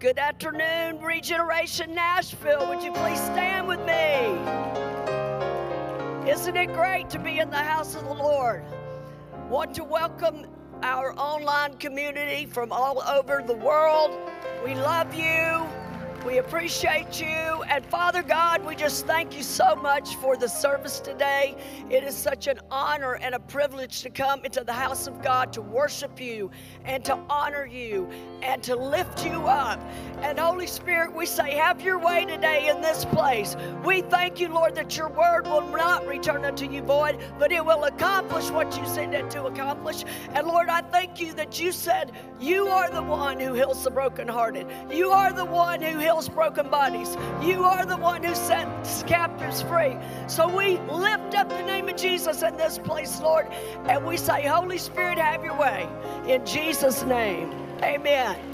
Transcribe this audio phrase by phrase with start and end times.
[0.00, 2.68] Good afternoon, Regeneration Nashville.
[2.68, 4.34] Would you please stand with me?
[6.30, 8.64] Isn't it great to be in the house of the Lord?
[9.48, 10.46] Want to welcome
[10.82, 14.18] our online community from all over the world.
[14.64, 15.64] We love you.
[16.24, 17.26] We appreciate you.
[17.26, 21.54] And Father God, we just thank you so much for the service today.
[21.90, 25.52] It is such an honor and a privilege to come into the house of God
[25.52, 26.50] to worship you
[26.86, 28.08] and to honor you
[28.40, 29.78] and to lift you up.
[30.22, 33.54] And Holy Spirit, we say, have your way today in this place.
[33.84, 37.64] We thank you, Lord, that your word will not return unto you void, but it
[37.64, 40.04] will accomplish what you sent it to accomplish.
[40.32, 43.90] And Lord, I thank you that you said you are the one who heals the
[43.90, 44.66] brokenhearted.
[44.90, 47.16] You are the one who heals heals broken bodies.
[47.42, 49.96] You are the one who sets captives free.
[50.28, 53.48] So we lift up the name of Jesus in this place, Lord,
[53.88, 55.88] and we say, Holy Spirit, have your way.
[56.28, 57.50] In Jesus' name,
[57.82, 58.53] amen.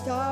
[0.00, 0.31] never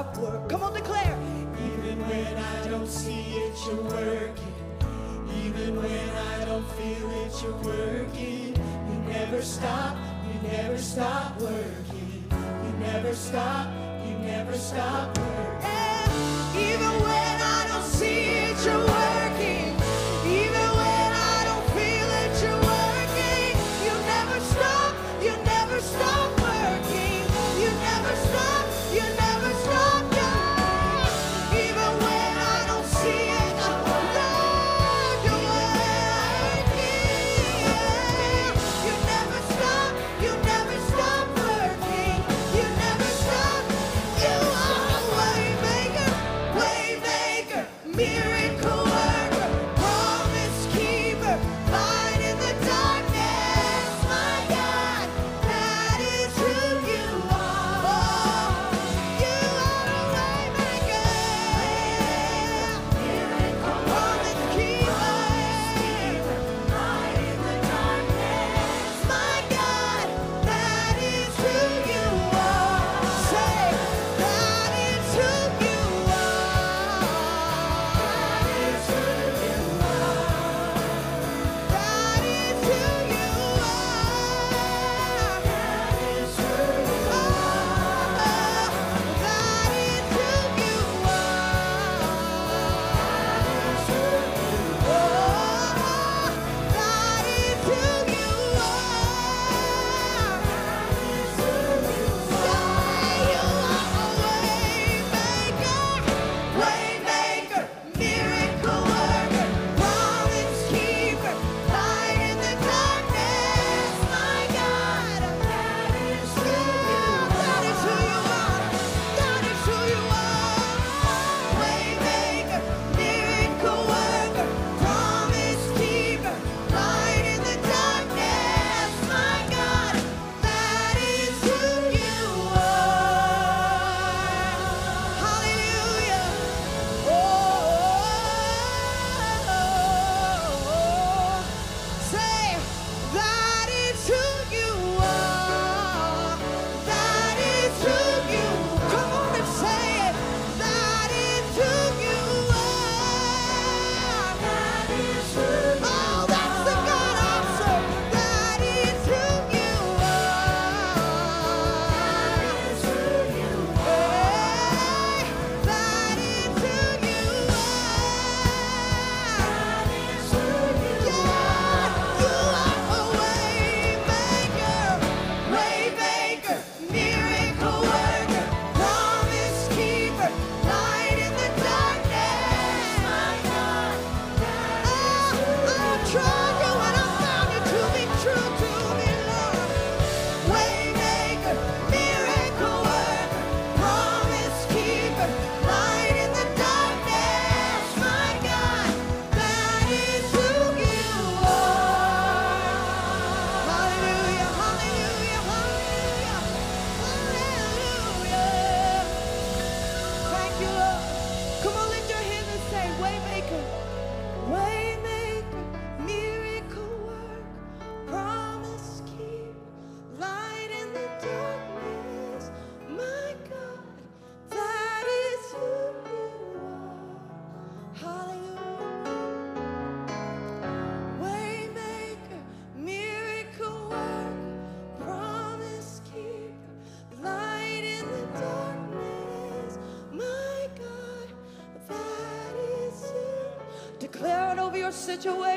[245.10, 245.49] your situation today.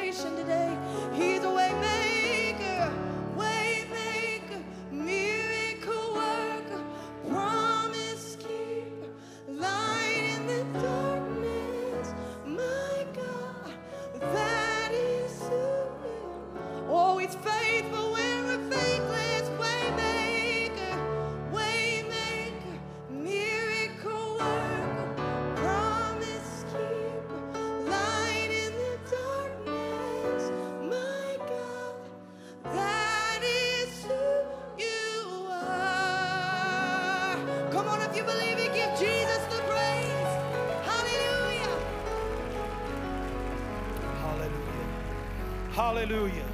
[45.74, 46.46] Hallelujah.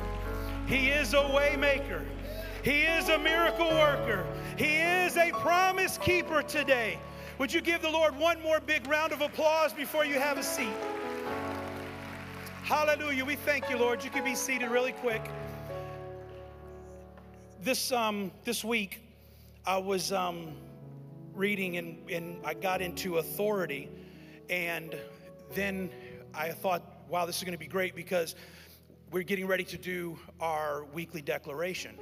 [0.65, 2.05] He is a waymaker.
[2.63, 4.25] He is a miracle worker.
[4.57, 6.97] He is a promise keeper today.
[7.37, 10.43] Would you give the Lord one more big round of applause before you have a
[10.43, 10.71] seat?
[12.63, 13.25] Hallelujah.
[13.25, 14.05] We thank you, Lord.
[14.05, 15.29] You can be seated really quick.
[17.61, 19.01] This um this week
[19.65, 20.53] I was um
[21.33, 23.89] reading and, and I got into authority
[24.49, 24.95] and
[25.53, 25.89] then
[26.33, 28.35] I thought, wow, this is going to be great because
[29.11, 31.97] we're getting ready to do our weekly declaration.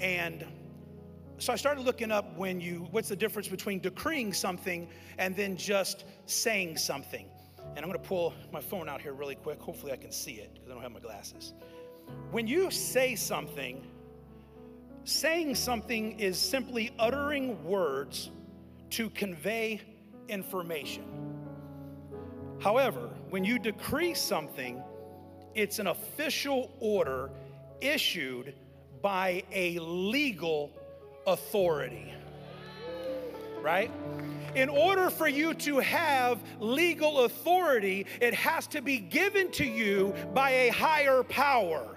[0.00, 0.44] And
[1.38, 5.56] so I started looking up when you, what's the difference between decreeing something and then
[5.56, 7.26] just saying something.
[7.76, 9.60] And I'm to pull my phone out here really quick.
[9.60, 11.54] Hopefully I can see it because I don't have my glasses.
[12.30, 13.84] When you say something,
[15.04, 18.30] saying something is simply uttering words
[18.90, 19.80] to convey
[20.28, 21.04] information.
[22.60, 24.82] However, when you decree something,
[25.58, 27.30] it's an official order
[27.80, 28.54] issued
[29.02, 30.70] by a legal
[31.26, 32.14] authority.
[33.60, 33.90] Right?
[34.54, 40.14] In order for you to have legal authority, it has to be given to you
[40.32, 41.96] by a higher power.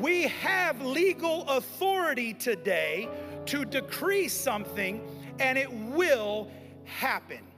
[0.00, 3.08] We have legal authority today
[3.46, 5.00] to decree something,
[5.38, 6.50] and it will
[6.84, 7.53] happen.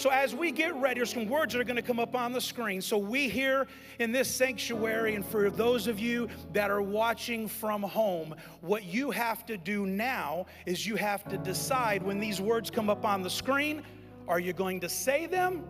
[0.00, 2.32] So, as we get ready, there's some words that are going to come up on
[2.32, 2.80] the screen.
[2.80, 3.66] So, we here
[3.98, 9.10] in this sanctuary, and for those of you that are watching from home, what you
[9.10, 13.20] have to do now is you have to decide when these words come up on
[13.20, 13.82] the screen
[14.26, 15.64] are you going to say them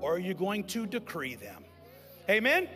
[0.00, 1.64] or are you going to decree them?
[2.28, 2.68] Amen?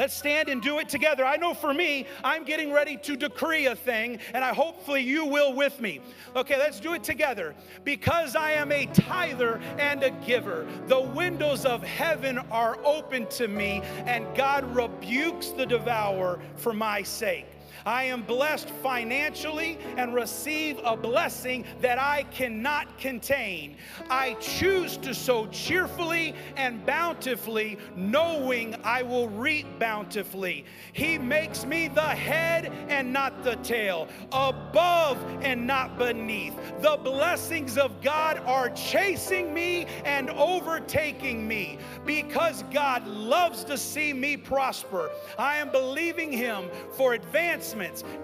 [0.00, 1.26] Let's stand and do it together.
[1.26, 5.26] I know for me, I'm getting ready to decree a thing, and I hopefully you
[5.26, 6.00] will with me.
[6.34, 7.54] Okay, let's do it together.
[7.84, 13.46] Because I am a tither and a giver, the windows of heaven are open to
[13.46, 17.44] me, and God rebukes the devourer for my sake.
[17.86, 23.76] I am blessed financially and receive a blessing that I cannot contain.
[24.08, 30.64] I choose to sow cheerfully and bountifully, knowing I will reap bountifully.
[30.92, 36.54] He makes me the head and not the tail, above and not beneath.
[36.80, 44.12] The blessings of God are chasing me and overtaking me because God loves to see
[44.12, 45.10] me prosper.
[45.38, 47.14] I am believing Him for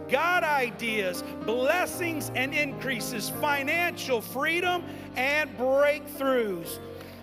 [0.08, 4.84] God ideas, blessings and increases, financial freedom
[5.16, 6.78] and breakthroughs.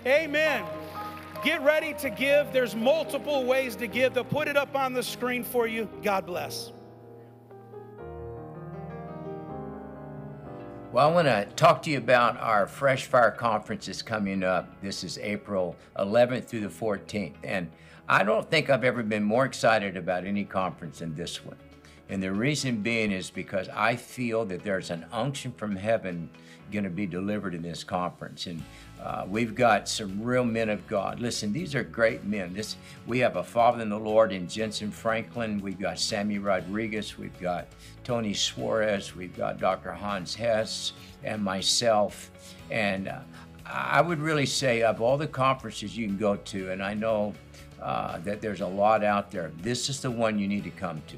[0.06, 0.66] Amen.
[1.44, 2.54] Get ready to give.
[2.54, 4.14] There's multiple ways to give.
[4.14, 5.90] They'll put it up on the screen for you.
[6.02, 6.72] God bless.
[10.94, 14.80] Well, I want to talk to you about our Fresh Fire Conference that's coming up.
[14.80, 17.34] This is April 11th through the 14th.
[17.44, 17.72] And
[18.08, 21.58] I don't think I've ever been more excited about any conference than this one.
[22.10, 26.30] And the reason being is because I feel that there's an unction from heaven
[26.72, 28.48] going to be delivered in this conference.
[28.48, 28.62] And
[29.02, 31.20] uh, we've got some real men of God.
[31.20, 32.54] Listen, these are great men.
[32.54, 35.62] This we have a father in the Lord in Jentezen Franklin.
[35.62, 37.18] We've got Sammy Rodriguez.
[37.18, 37.68] We've got
[38.04, 39.16] Tony Suarez.
[39.16, 39.94] We've got Dr.
[39.94, 42.32] Hans Hess and myself.
[42.70, 43.20] And uh,
[43.66, 47.34] I would really say of all the conferences you can go to, and I know
[47.82, 51.02] uh, that there's a lot out there, this is the one you need to come
[51.08, 51.18] to.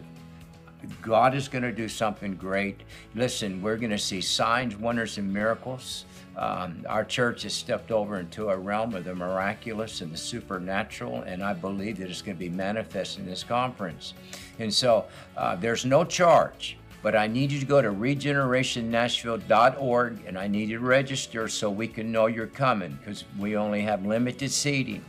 [1.02, 2.82] God is going to do something great.
[3.14, 6.06] Listen, we're going to see signs, wonders, and miracles.
[6.38, 11.22] Um, our church has stepped over into a realm of the miraculous and the supernatural,
[11.22, 14.14] and I believe that it's going to be manifest in this conference.
[14.60, 15.06] And so
[15.38, 20.68] uh, there's no charge, but I need you to go to regenerationnashville.org and I need
[20.70, 25.06] you to register so we can know you're coming because we only have limited seating.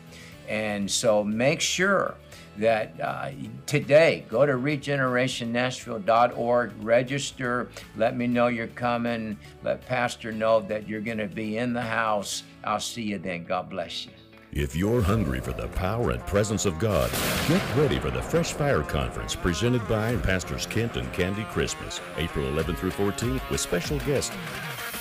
[0.49, 2.15] And so make sure
[2.59, 3.31] that uh,
[3.67, 11.01] today go to regenerationnashville.org, register, let me know you're coming, let Pastor know that you're
[11.01, 12.43] going to be in the house.
[12.65, 13.45] I'll see you then.
[13.45, 14.13] God bless you.
[14.53, 17.11] If you're hungry for the power and presence of God,
[17.47, 22.47] get ready for the Fresh Fire Conference presented by Pastors Kent and Candy Christmas, April
[22.47, 24.33] 11th through 14th, with special guest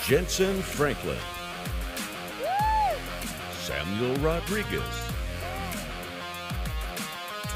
[0.04, 1.16] Jentezen Franklin,
[3.58, 4.82] Samuel Rodriguez,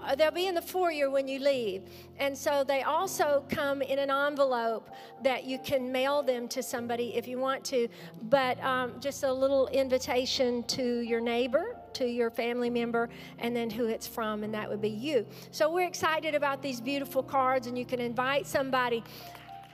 [0.00, 1.82] Uh, they'll be in the foyer when you leave.
[2.18, 4.90] And so they also come in an envelope
[5.22, 7.88] that you can mail them to somebody if you want to.
[8.24, 13.70] But um, just a little invitation to your neighbor, to your family member, and then
[13.70, 15.26] who it's from, and that would be you.
[15.50, 19.02] So we're excited about these beautiful cards, and you can invite somebody.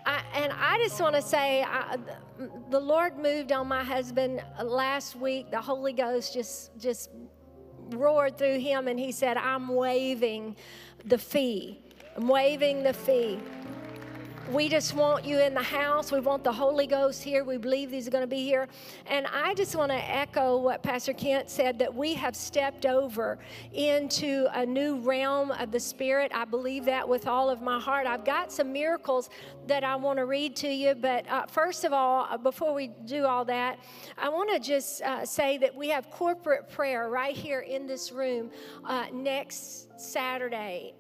[0.07, 1.99] I, and I just want to say, I,
[2.71, 5.51] the Lord moved on my husband last week.
[5.51, 7.11] The Holy Ghost just just
[7.91, 10.57] roared through him and he said, I'm waiving
[11.05, 11.81] the fee.
[12.17, 13.39] I'm waiving the fee.
[14.51, 16.11] We just want you in the house.
[16.11, 17.45] We want the Holy Ghost here.
[17.45, 18.67] We believe these are going to be here.
[19.07, 23.39] And I just want to echo what Pastor Kent said that we have stepped over
[23.73, 26.33] into a new realm of the Spirit.
[26.35, 28.09] I believe that with all of my heart.
[28.09, 29.31] I've got some miracles
[29.69, 30.97] that I want to read to you.
[30.97, 33.79] But uh, first of all, uh, before we do all that,
[34.19, 38.11] I want to just uh, say that we have corporate prayer right here in this
[38.11, 38.51] room
[38.85, 40.95] uh, next Saturday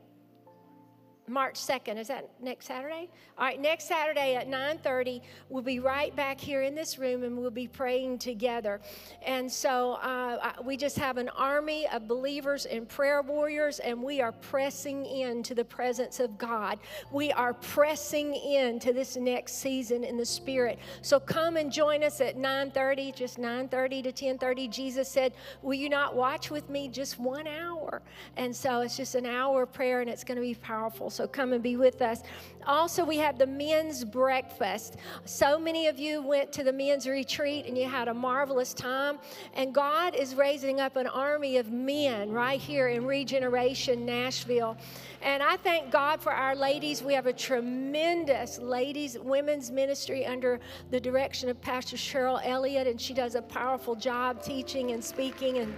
[1.30, 1.96] March 2nd.
[1.96, 3.08] Is that next Saturday?
[3.38, 7.38] All right, next Saturday at 9:30, we'll be right back here in this room and
[7.38, 8.80] we'll be praying together.
[9.24, 14.20] And so uh, we just have an army of believers and prayer warriors, and we
[14.20, 16.80] are pressing into the presence of God.
[17.12, 20.78] We are pressing into this next season in the Spirit.
[21.02, 24.68] So come and join us at 9:30, just 9:30 to 10:30.
[24.68, 28.02] Jesus said, "Will you not watch with me just one hour?"
[28.36, 31.08] And so it's just an hour of prayer, and it's going to be powerful.
[31.10, 32.22] So come and be with us.
[32.66, 34.96] Also, we have the men's breakfast.
[35.24, 39.18] So many of you went to the men's retreat and you had a marvelous time.
[39.54, 44.76] And God is raising up an army of men right here in Regeneration Nashville.
[45.22, 47.02] And I thank God for our ladies.
[47.02, 53.00] We have a tremendous ladies, women's ministry under the direction of Pastor Cheryl Elliott, and
[53.00, 55.74] she does a powerful job teaching and speaking, and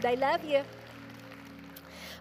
[0.00, 0.62] they love you.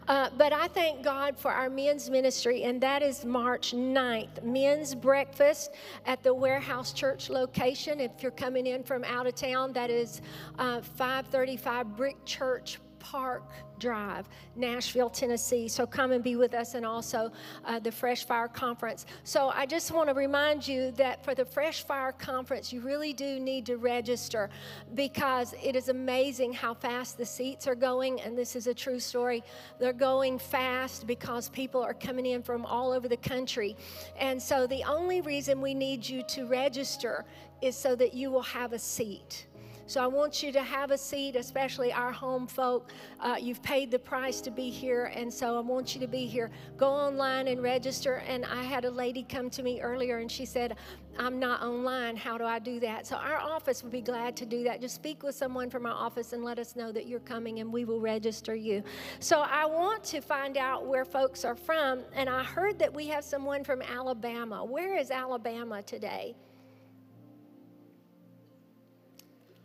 [0.08, 4.44] Uh, but I thank God for our men's ministry, and that is March 9th.
[4.44, 5.72] Men's breakfast
[6.06, 8.00] at the Warehouse Church location.
[8.00, 10.22] If you're coming in from out of town, that is
[10.60, 13.44] uh, 535 Brick Church Park
[13.80, 15.68] Drive, Nashville, Tennessee.
[15.68, 17.32] So come and be with us, and also
[17.66, 19.06] uh, the Fresh Fire Conference.
[19.26, 23.12] So I just want to remind you that for the Fresh Fire Conference, you really
[23.12, 24.50] do need to register
[24.96, 29.00] because it is amazing how fast the seats are going, and this is a true
[29.00, 29.44] story.
[29.80, 33.76] They're going fast because people are coming in from all over the country.
[34.18, 37.26] And so the only reason we need you to register
[37.62, 39.48] is so that you will have a seat.
[39.86, 42.92] So I want you to have a seat, especially our home folk.
[43.20, 46.26] Uh, you've paid the price to be here, and so I want you to be
[46.26, 46.52] here.
[46.78, 48.24] Go online and register.
[48.28, 50.78] And I had a lady come to me earlier, and she said,
[51.20, 52.16] I'm not online.
[52.16, 53.06] How do I do that?
[53.06, 54.82] So our office would be glad to do that.
[54.82, 57.72] Just speak with someone from our office and let us know that you're coming, and
[57.72, 58.84] we will register you.
[59.20, 63.08] So I want to find out where folks are from, and I heard that we
[63.08, 64.64] have someone from Alabama.
[64.64, 66.36] Where is Alabama today?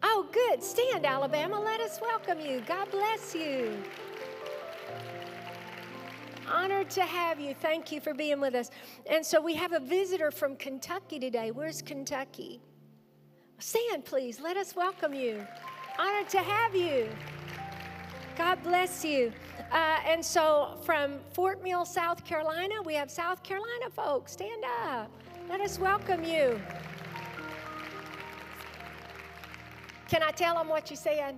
[0.03, 0.63] Oh, good.
[0.63, 1.61] Stand, Alabama.
[1.61, 2.63] Let us welcome you.
[2.67, 3.83] God bless you.
[6.51, 7.55] Honored to have you.
[7.55, 8.71] Thank you for being with us.
[9.11, 11.51] And so we have a visitor from Kentucky today.
[11.51, 12.61] Where's Kentucky?
[13.59, 14.41] Stand, please.
[14.41, 15.45] Let us welcome you.
[15.99, 17.09] Honored to have you.
[18.37, 19.33] God bless you.
[19.73, 24.33] Uh, and so from Fort Mill, South Carolina, we have South Carolina folks.
[24.33, 25.11] Stand up.
[25.49, 26.61] Let us welcome you.
[30.09, 31.37] Can I tell them what you said?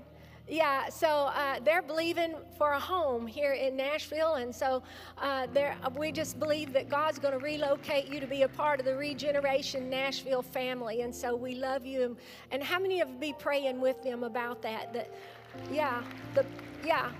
[0.48, 4.82] Yeah, so uh, they're believing for a home here in Nashville, and so
[5.18, 5.46] uh,
[5.96, 8.96] we just believe that God's going to relocate you to be a part of the
[8.96, 12.16] Regeneration Nashville family, and so we love you.
[12.50, 14.92] And, how many of you be praying with them about that?
[14.92, 15.10] That,
[15.72, 16.02] yeah,
[16.34, 16.44] the
[16.84, 17.10] yeah.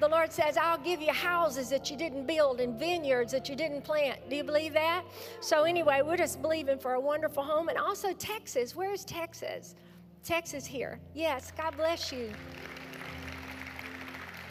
[0.00, 3.54] The Lord says, I'll give you houses that you didn't build and vineyards that you
[3.54, 4.30] didn't plant.
[4.30, 5.04] Do you believe that?
[5.40, 7.68] So, anyway, we're just believing for a wonderful home.
[7.68, 8.74] And also, Texas.
[8.74, 9.74] Where's Texas?
[10.24, 11.00] Texas here.
[11.14, 12.32] Yes, God bless you.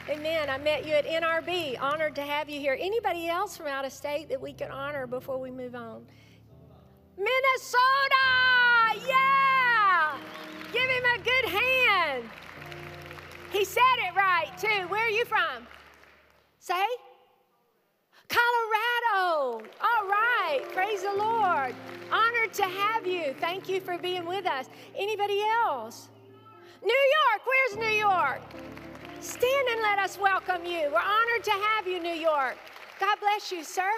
[0.10, 0.50] Amen.
[0.50, 1.80] I met you at NRB.
[1.80, 2.76] Honored to have you here.
[2.80, 6.04] Anybody else from out of state that we can honor before we move on?
[7.16, 7.78] Minnesota!
[9.08, 10.18] Yeah!
[10.72, 12.24] Give him a good hand.
[13.52, 14.88] He said it right, too.
[14.88, 15.68] Where are you from?
[16.60, 16.86] Say?
[18.30, 19.64] Colorado.
[19.82, 20.62] All right.
[20.74, 21.76] Praise the Lord.
[22.12, 23.34] Honored to have you.
[23.40, 24.68] Thank you for being with us.
[24.96, 26.10] Anybody else?
[26.82, 27.42] New York.
[27.46, 28.42] Where's New York?
[29.20, 30.90] Stand and let us welcome you.
[30.92, 32.58] We're honored to have you, New York.
[33.00, 33.90] God bless you, sir.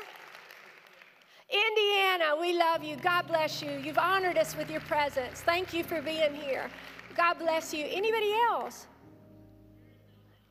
[1.50, 2.96] Indiana, we love you.
[2.96, 3.72] God bless you.
[3.84, 5.42] You've honored us with your presence.
[5.42, 6.70] Thank you for being here.
[7.16, 7.86] God bless you.
[7.90, 8.88] Anybody else?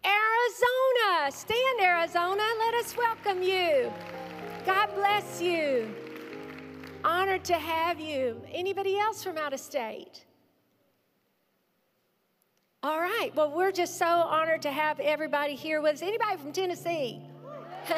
[0.05, 1.31] Arizona.
[1.31, 2.43] Stand, Arizona.
[2.59, 3.93] Let us welcome you.
[4.65, 5.95] God bless you.
[7.05, 8.41] Honored to have you.
[8.53, 10.25] Anybody else from out of state?
[12.83, 13.31] All right.
[13.35, 16.03] Well, we're just so honored to have everybody here with us.
[16.03, 17.21] Anybody from Tennessee?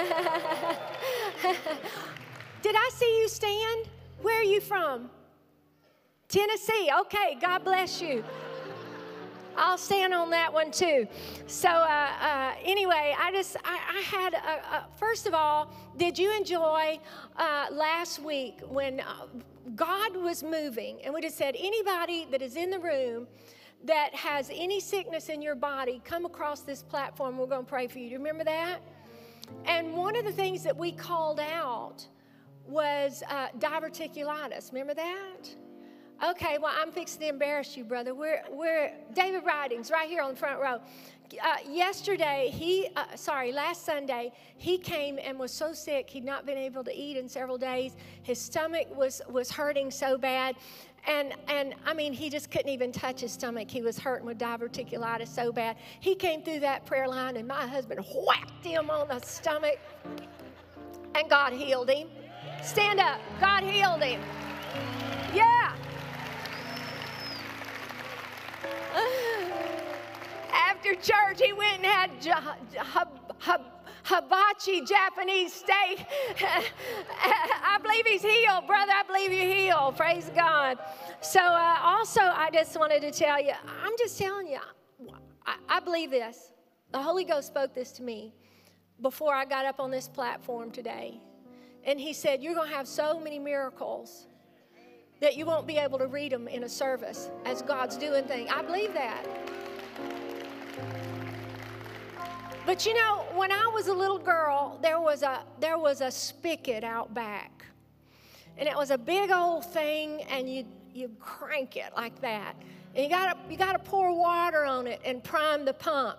[2.63, 3.89] Did I see you stand?
[4.23, 5.09] Where are you from?
[6.29, 6.91] Tennessee.
[7.03, 7.37] Okay.
[7.41, 8.25] God bless you.
[9.57, 11.07] I'll stand on that one too.
[11.47, 11.73] So uh,
[12.21, 16.99] uh, anyway, I just I, I had a, a, first of all, did you enjoy
[17.37, 19.27] uh, last week when uh,
[19.75, 23.27] God was moving and we just said anybody that is in the room
[23.85, 27.37] that has any sickness in your body, come across this platform.
[27.37, 28.07] We're going to pray for you.
[28.07, 28.81] Do you remember that?
[29.65, 32.07] And one of the things that we called out
[32.67, 34.73] was uh, diverticulitis.
[34.73, 35.49] Remember that?
[36.25, 38.15] Okay, well, I'm fixing to embarrass you, brother.
[38.15, 40.79] We're, we're David Ridings right here on the front row.
[41.43, 46.47] Uh, yesterday, he, uh, sorry, last Sunday, he came and was so sick, he'd not
[46.47, 47.97] been able to eat in several days.
[48.23, 50.55] His stomach was, was hurting so bad.
[51.09, 53.69] And, and I mean, he just couldn't even touch his stomach.
[53.69, 55.77] He was hurting with diverticulitis so bad.
[55.99, 59.81] He came through that prayer line, and my husband whacked him on the stomach,
[61.17, 62.07] and God healed him.
[62.63, 63.19] Stand up.
[63.41, 64.21] God healed him.
[65.35, 65.75] Yeah.
[70.53, 72.11] After church, he went and had
[74.05, 76.07] hibachi Japanese steak.
[77.65, 78.93] I believe he's healed, brother.
[78.93, 79.97] I believe you're healed.
[79.97, 80.79] Praise God.
[81.21, 83.53] So, uh, also, I just wanted to tell you
[83.85, 84.59] I'm just telling you,
[85.47, 86.53] I, I believe this.
[86.91, 88.35] The Holy Ghost spoke this to me
[89.01, 91.21] before I got up on this platform today.
[91.85, 94.27] And he said, You're going to have so many miracles
[95.23, 98.51] that you won't be able to read them in a service as God's doing things.
[98.53, 99.25] I believe that.
[102.67, 106.11] But you know, when I was a little girl, there was a there was a
[106.11, 107.65] spigot out back.
[108.59, 112.57] And it was a big old thing and you you crank it like that.
[112.97, 116.19] And you got to you got to pour water on it and prime the pump.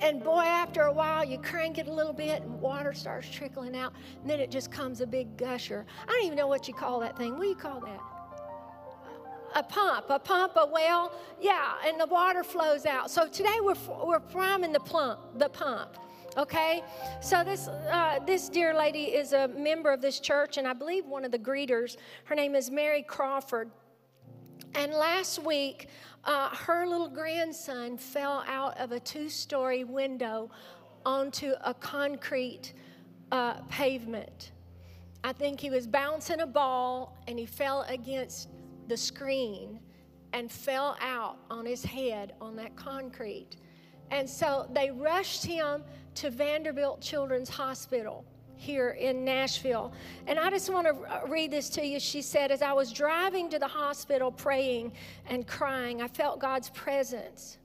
[0.00, 3.76] And boy, after a while, you crank it a little bit, and water starts trickling
[3.76, 5.86] out, and then it just comes a big gusher.
[6.02, 7.34] I don't even know what you call that thing.
[7.34, 8.00] What do you call that?
[9.54, 13.10] A pump, a pump, a well, yeah, and the water flows out.
[13.10, 13.74] So today we're,
[14.04, 15.98] we're priming the pump, the pump.
[16.36, 16.82] Okay,
[17.20, 21.06] so this uh, this dear lady is a member of this church, and I believe
[21.06, 21.96] one of the greeters.
[22.24, 23.70] Her name is Mary Crawford.
[24.74, 25.88] And last week,
[26.24, 30.50] uh, her little grandson fell out of a two-story window
[31.06, 32.72] onto a concrete
[33.30, 34.50] uh, pavement.
[35.22, 38.48] I think he was bouncing a ball, and he fell against
[38.88, 39.80] the screen
[40.32, 43.56] and fell out on his head on that concrete.
[44.10, 45.82] And so they rushed him
[46.16, 48.24] to Vanderbilt Children's Hospital
[48.56, 49.92] here in Nashville.
[50.26, 52.00] And I just want to read this to you.
[52.00, 54.92] She said, As I was driving to the hospital praying
[55.26, 57.58] and crying, I felt God's presence.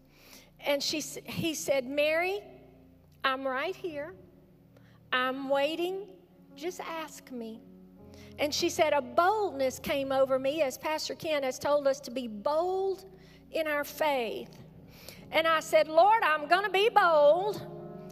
[0.59, 2.41] And she, he said, Mary,
[3.24, 4.13] I'm right here.
[5.11, 6.07] I'm waiting.
[6.55, 7.61] Just ask me.
[8.39, 12.11] And she said, A boldness came over me, as Pastor Kent has told us to
[12.11, 13.05] be bold
[13.51, 14.49] in our faith.
[15.31, 17.61] And I said, Lord, I'm going to be bold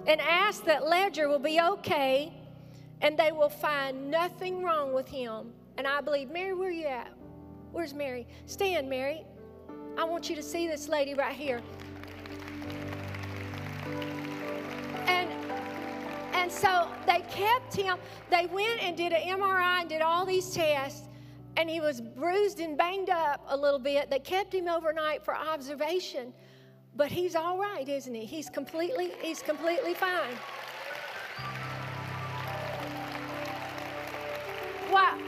[0.05, 2.33] and ask that Ledger will be okay
[3.01, 5.51] and they will find nothing wrong with him.
[5.77, 7.11] And I believe, Mary, where are you at?
[7.71, 8.27] Where's Mary?
[8.45, 9.23] Stand, Mary.
[9.97, 11.61] I want you to see this lady right here.
[15.05, 15.29] And
[16.51, 17.97] so they kept him,
[18.29, 21.07] they went and did an MRI and did all these tests,
[21.55, 24.09] and he was bruised and banged up a little bit.
[24.09, 26.33] They kept him overnight for observation.
[26.95, 28.25] But he's all right, isn't he?
[28.25, 30.33] He's completely, he's completely fine.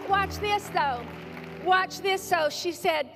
[0.09, 1.01] Watch this though.
[1.63, 2.49] Watch this though.
[2.49, 3.09] She said,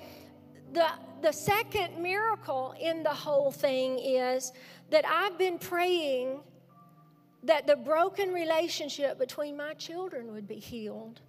[0.73, 0.87] the,
[1.23, 4.51] the second miracle in the whole thing is
[4.91, 6.39] that I've been praying
[7.43, 11.19] that the broken relationship between my children would be healed.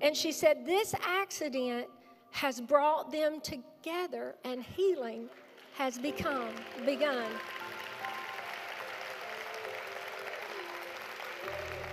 [0.00, 1.86] And she said, This accident
[2.32, 5.28] has brought them together and healing
[5.74, 6.50] has become
[6.84, 7.26] begun.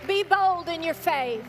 [0.08, 1.46] Be bold in your faith.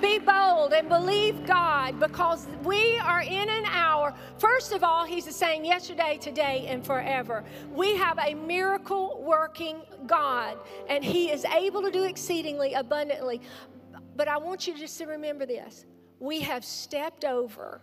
[0.00, 4.14] Be bold and believe God because we are in an hour.
[4.38, 7.44] First of all, He's the same yesterday, today, and forever.
[7.72, 13.40] We have a miracle working God, and He is able to do exceedingly abundantly.
[14.16, 15.86] But I want you just to remember this
[16.18, 17.80] we have stepped over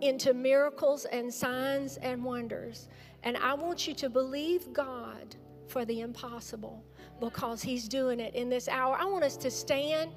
[0.00, 2.88] into miracles and signs and wonders.
[3.22, 5.36] And I want you to believe God
[5.68, 6.82] for the impossible
[7.20, 8.96] because He's doing it in this hour.
[8.98, 10.10] I want us to stand.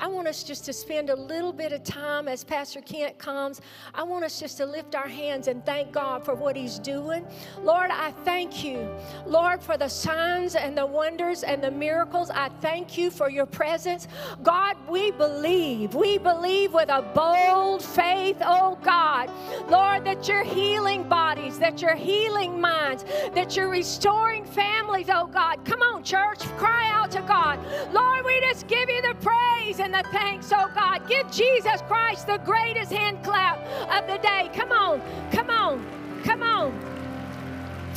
[0.00, 3.60] I want us just to spend a little bit of time as Pastor Kent comes.
[3.94, 7.26] I want us just to lift our hands and thank God for what He's doing.
[7.62, 8.88] Lord, I thank you,
[9.26, 12.30] Lord, for the signs and the wonders and the miracles.
[12.30, 14.08] I thank you for your presence.
[14.42, 15.94] God, we believe.
[15.94, 19.30] We believe with a bold faith, oh God,
[19.68, 23.04] Lord, that you're healing bodies, that you're healing minds,
[23.34, 25.62] that you're restoring families, oh God.
[25.66, 27.58] Come on, church, cry out to God.
[27.92, 31.08] Lord, we just give you the praise and the thanks, oh God.
[31.08, 33.58] Give Jesus Christ the greatest hand clap
[33.90, 34.50] of the day.
[34.54, 35.86] Come on, come on,
[36.24, 36.72] come on.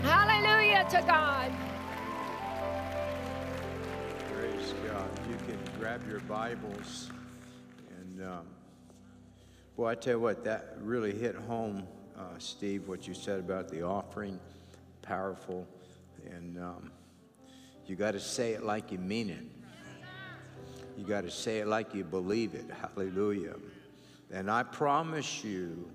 [0.03, 1.51] Hallelujah to God.
[4.33, 5.09] Praise God.
[5.29, 7.09] You can grab your Bibles
[7.99, 8.45] and, um,
[9.75, 11.87] boy, I tell you what, that really hit home,
[12.17, 14.39] uh, Steve, what you said about the offering.
[15.01, 15.67] Powerful.
[16.29, 16.91] And um,
[17.87, 19.45] you got to say it like you mean it.
[20.97, 22.65] You got to say it like you believe it.
[22.81, 23.55] Hallelujah.
[24.31, 25.89] And I promise you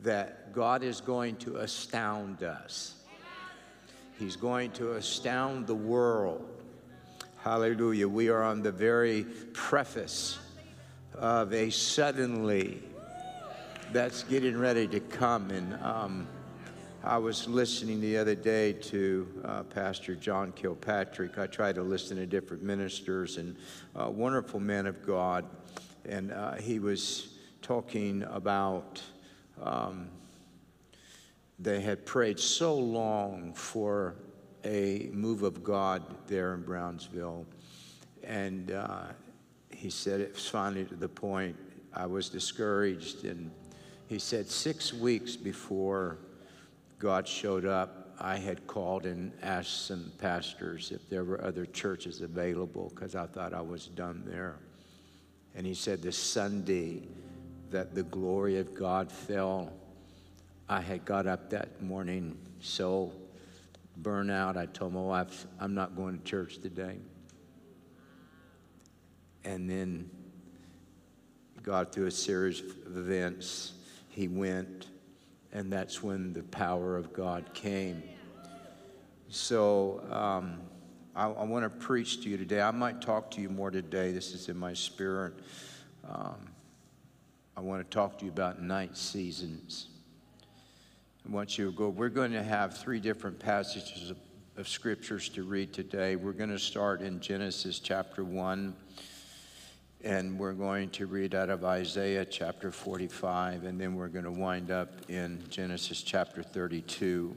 [0.00, 2.94] that God is going to astound us.
[4.18, 6.46] He's going to astound the world.
[7.38, 8.06] Hallelujah.
[8.06, 10.38] We are on the very preface
[11.14, 12.82] of a suddenly
[13.92, 15.50] that's getting ready to come.
[15.50, 16.28] And um,
[17.02, 21.38] I was listening the other day to uh, Pastor John Kilpatrick.
[21.38, 23.56] I try to listen to different ministers and
[23.96, 25.46] uh, wonderful men of God.
[26.04, 29.00] And uh, he was talking about
[29.62, 30.10] um,
[31.58, 34.16] they had prayed so long for
[34.62, 37.46] a move of God there in Brownsville.
[38.24, 39.04] And uh,
[39.70, 41.56] he said it was finally to the point
[41.94, 43.24] I was discouraged.
[43.24, 43.50] And
[44.06, 46.18] he said, six weeks before
[47.00, 52.20] God showed up, I had called and asked some pastors if there were other churches
[52.20, 54.56] available because I thought I was done there.
[55.54, 57.08] And he said, the Sunday
[57.70, 59.72] that the glory of God fell,
[60.68, 63.10] I had got up that morning so
[63.96, 64.58] burnt out.
[64.58, 66.98] I told my wife, I'm not going to church today.
[69.42, 70.10] And then
[71.62, 73.72] God, through a series of events,
[74.10, 74.89] he went,
[75.52, 78.02] and that's when the power of God came.
[79.28, 80.60] So um,
[81.14, 82.60] I, I want to preach to you today.
[82.60, 84.12] I might talk to you more today.
[84.12, 85.34] This is in my spirit.
[86.08, 86.48] Um,
[87.56, 89.88] I want to talk to you about night seasons.
[91.26, 91.88] I want you to go.
[91.88, 94.16] We're going to have three different passages of,
[94.56, 96.16] of scriptures to read today.
[96.16, 98.74] We're going to start in Genesis chapter 1,
[100.02, 104.30] and we're going to read out of Isaiah chapter 45, and then we're going to
[104.30, 107.36] wind up in Genesis chapter 32.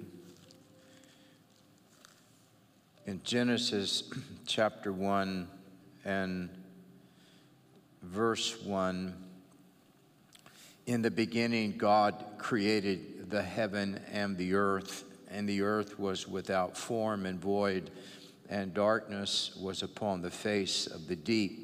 [3.05, 4.03] In Genesis
[4.47, 5.47] chapter 1
[6.05, 6.49] and
[8.01, 9.13] verse 1,
[10.85, 16.77] in the beginning, God created the heaven and the earth, and the earth was without
[16.77, 17.91] form and void,
[18.49, 21.62] and darkness was upon the face of the deep.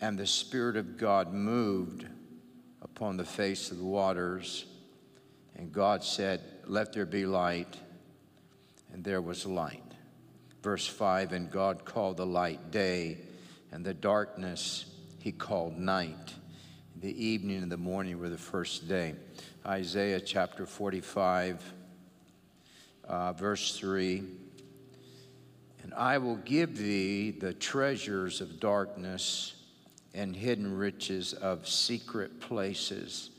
[0.00, 2.06] And the Spirit of God moved
[2.80, 4.64] upon the face of the waters.
[5.56, 7.76] And God said, Let there be light.
[8.92, 9.82] And there was light.
[10.62, 13.18] Verse 5 And God called the light day,
[13.72, 14.86] and the darkness
[15.20, 16.34] he called night.
[16.96, 19.14] The evening and the morning were the first day.
[19.66, 21.74] Isaiah chapter 45,
[23.06, 24.22] uh, verse 3.
[25.82, 29.54] And And I will give thee the treasures of darkness
[30.14, 33.30] and hidden riches of secret places,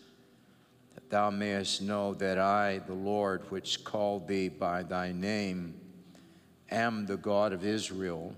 [0.95, 5.73] that thou mayest know that I, the Lord, which called thee by thy name,
[6.69, 8.33] am the God of Israel.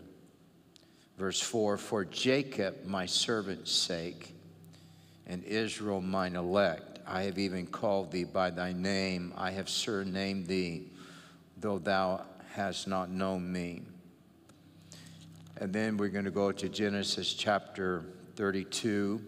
[1.18, 4.34] Verse 4 For Jacob, my servant's sake,
[5.28, 9.34] and Israel, mine elect, I have even called thee by thy name.
[9.38, 10.88] I have surnamed thee,
[11.58, 13.84] though thou hast not known me.
[15.58, 18.04] And then we're going to go to Genesis chapter
[18.36, 19.22] 32,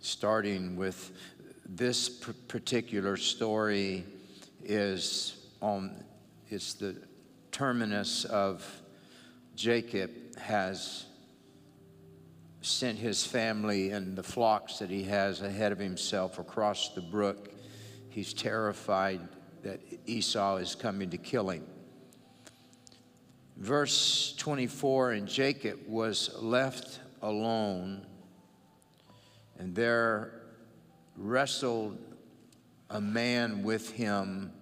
[0.00, 1.12] starting with
[1.64, 4.04] this particular story
[4.64, 6.04] is um, on
[6.48, 6.94] it's the
[7.50, 8.66] terminus of
[9.54, 11.06] Jacob has
[12.60, 17.54] sent his family and the flocks that he has ahead of himself across the brook.
[18.10, 19.20] He's terrified
[19.62, 21.64] that Esau is coming to kill him.
[23.56, 28.06] Verse 24 And Jacob was left alone,
[29.58, 30.42] and there
[31.16, 31.98] wrestled
[32.90, 34.52] a man with him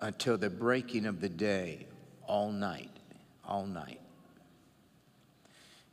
[0.00, 1.86] until the breaking of the day,
[2.26, 2.90] all night,
[3.44, 4.00] all night.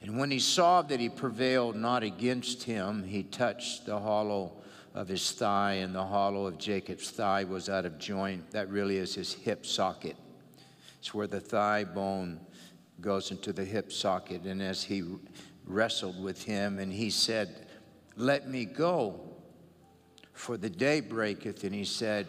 [0.02, 4.54] And when he saw that he prevailed not against him, he touched the hollow
[4.94, 8.52] of his thigh, and the hollow of Jacob's thigh was out of joint.
[8.52, 10.16] That really is his hip socket.
[11.02, 12.40] It's where the thigh bone
[13.02, 14.44] goes into the hip socket.
[14.44, 15.02] And as he
[15.66, 17.66] wrestled with him, and he said,
[18.16, 19.20] Let me go,
[20.34, 21.64] for the day breaketh.
[21.64, 22.28] And he said,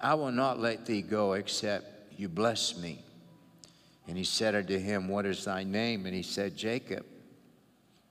[0.00, 3.04] I will not let thee go except you bless me.
[4.06, 6.06] And he said unto him, What is thy name?
[6.06, 7.04] And he said, Jacob.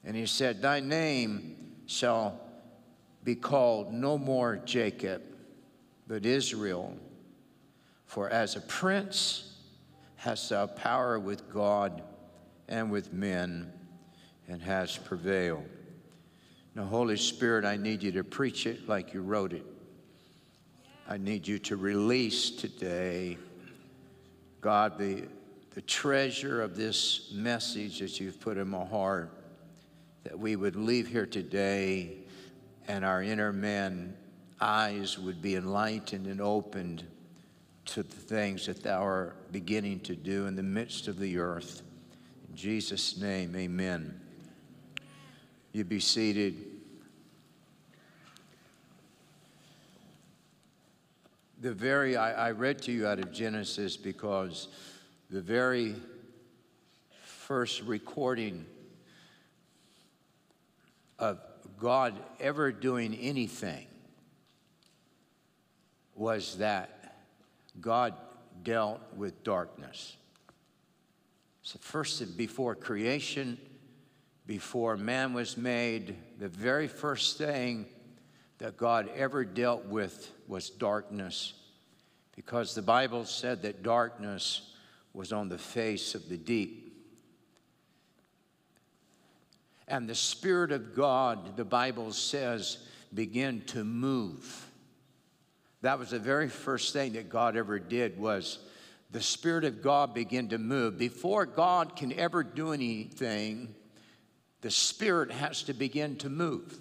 [0.04, 2.40] And he said, Thy name shall
[3.24, 5.24] be called no more Jacob,
[6.08, 6.96] but Israel.
[8.06, 9.47] For as a prince
[10.18, 12.04] hast thou uh, power with God
[12.68, 13.72] and with men,
[14.50, 15.64] and hast prevailed.
[16.76, 19.66] Now, Holy Spirit, I need you to preach it like you wrote it.
[21.08, 23.38] I need you to release today,
[24.60, 25.24] God, the,
[25.76, 29.32] the treasure of this message that you've put in my heart,
[30.24, 32.18] that we would leave here today
[32.88, 34.16] and our inner man
[34.60, 37.06] eyes would be enlightened and opened
[37.88, 41.82] to the things that thou art beginning to do in the midst of the earth.
[42.50, 44.20] In Jesus' name, amen.
[45.72, 46.56] You be seated.
[51.62, 54.68] The very, I, I read to you out of Genesis because
[55.30, 55.96] the very
[57.24, 58.66] first recording
[61.20, 61.40] of
[61.80, 63.88] God ever doing anything
[66.16, 66.97] was that
[67.80, 68.14] God
[68.64, 70.18] dealt with darkness.
[71.62, 73.58] So, first, before creation,
[74.46, 77.86] before man was made, the very first thing
[78.60, 81.54] that God ever dealt with was darkness,
[82.36, 84.74] because the Bible said that darkness
[85.14, 86.84] was on the face of the deep.
[89.88, 92.80] And the Spirit of God, the Bible says,
[93.14, 94.67] began to move.
[95.82, 98.60] That was the very first thing that God ever did was
[99.12, 100.98] the Spirit of God began to move.
[100.98, 103.74] Before God can ever do anything,
[104.62, 106.80] the Spirit has to begin to move.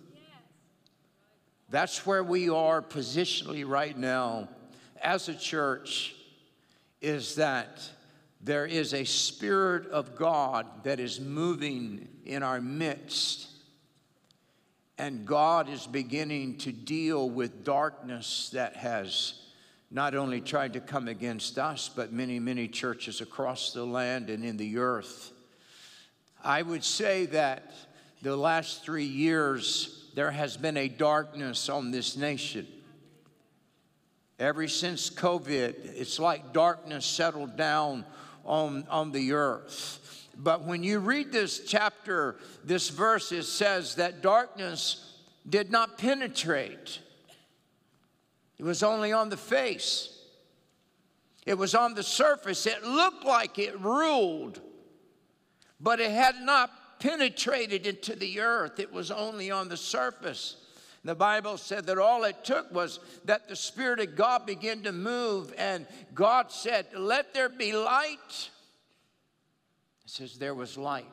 [1.69, 4.49] That's where we are positionally right now
[5.03, 6.15] as a church,
[7.01, 7.83] is that
[8.41, 13.49] there is a Spirit of God that is moving in our midst.
[14.99, 19.35] And God is beginning to deal with darkness that has
[19.91, 24.45] not only tried to come against us, but many, many churches across the land and
[24.45, 25.33] in the earth.
[26.43, 27.73] I would say that
[28.23, 32.67] the last three years, there has been a darkness on this nation.
[34.39, 38.05] Ever since COVID, it's like darkness settled down
[38.45, 40.06] on, on the earth.
[40.37, 45.15] But when you read this chapter, this verse, it says that darkness
[45.49, 47.01] did not penetrate,
[48.59, 50.13] it was only on the face.
[51.45, 52.67] It was on the surface.
[52.67, 54.61] It looked like it ruled,
[55.81, 58.81] but it had not penetrated into the earth.
[58.81, 60.57] It was only on the surface.
[61.05, 64.93] The Bible said that all it took was that the Spirit of God began to
[64.93, 68.51] move, and God said, Let there be light.
[70.07, 71.11] It says, There was light.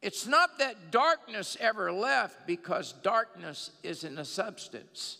[0.00, 5.18] It's not that darkness ever left because darkness isn't a substance.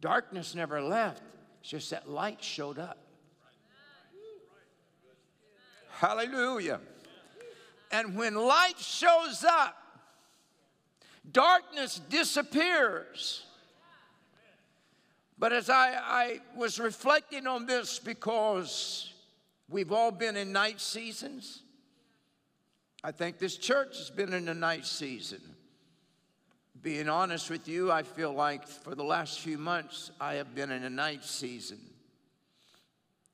[0.00, 1.22] Darkness never left.
[1.60, 2.98] It's just that light showed up.
[5.90, 6.80] Hallelujah.
[7.92, 9.76] And when light shows up,
[11.30, 13.44] darkness disappears.
[15.38, 19.09] But as I, I was reflecting on this, because
[19.70, 21.62] we've all been in night seasons,
[23.02, 25.40] I think this church has been in a night season.
[26.82, 30.70] Being honest with you, I feel like for the last few months, I have been
[30.70, 31.78] in a night season.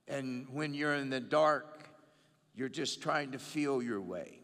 [0.09, 1.89] And when you're in the dark,
[2.55, 4.39] you're just trying to feel your way.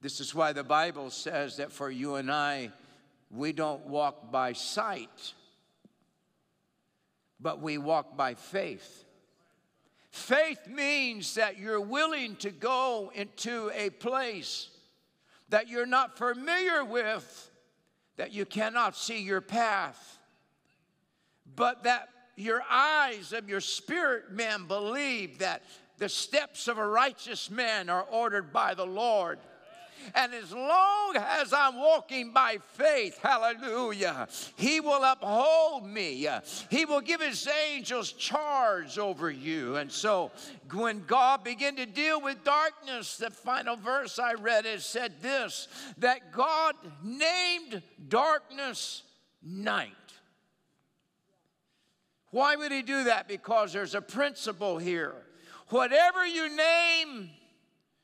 [0.00, 2.70] This is why the Bible says that for you and I,
[3.30, 5.34] we don't walk by sight,
[7.40, 9.04] but we walk by faith.
[10.18, 14.68] Faith means that you're willing to go into a place
[15.48, 17.50] that you're not familiar with,
[18.16, 20.18] that you cannot see your path,
[21.56, 25.62] but that your eyes of your spirit man believe that
[25.98, 29.38] the steps of a righteous man are ordered by the Lord.
[30.14, 36.28] And as long as I'm walking by faith, hallelujah, He will uphold me.
[36.70, 39.76] He will give His angels charge over you.
[39.76, 40.30] And so
[40.72, 45.68] when God began to deal with darkness, the final verse I read it said this
[45.98, 49.02] that God named darkness
[49.42, 49.92] night.
[52.30, 53.28] Why would He do that?
[53.28, 55.14] Because there's a principle here.
[55.68, 57.30] Whatever you name,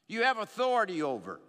[0.07, 1.41] you have authority over.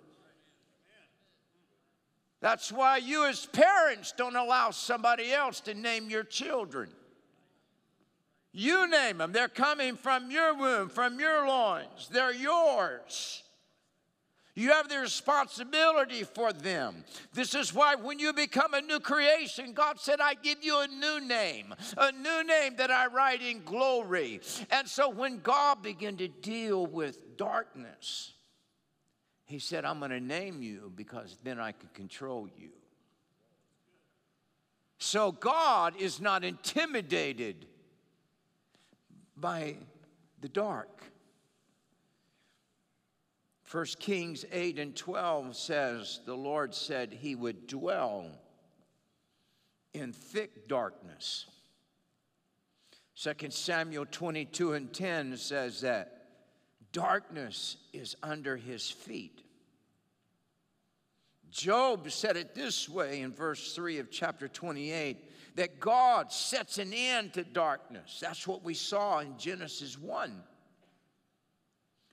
[2.45, 6.91] That's why you, as parents, don't allow somebody else to name your children.
[8.51, 9.31] You name them.
[9.31, 12.07] They're coming from your womb, from your loins.
[12.11, 13.41] They're yours.
[14.53, 17.03] You have the responsibility for them.
[17.33, 20.87] This is why when you become a new creation, God said, I give you a
[20.87, 24.39] new name, a new name that I write in glory.
[24.69, 28.34] And so when God began to deal with darkness,
[29.45, 32.69] He said, I'm going to name you because then I can control you.
[34.97, 37.67] So God is not intimidated
[39.37, 39.75] by
[40.41, 41.03] the dark.
[43.71, 48.31] 1 Kings 8 and 12 says, The Lord said he would dwell
[49.93, 51.45] in thick darkness.
[53.21, 56.14] 2 Samuel 22 and 10 says that
[56.95, 59.41] darkness is under his feet.
[61.51, 65.17] Job said it this way in verse 3 of chapter 28
[65.57, 68.19] that God sets an end to darkness.
[68.21, 70.41] That's what we saw in Genesis 1.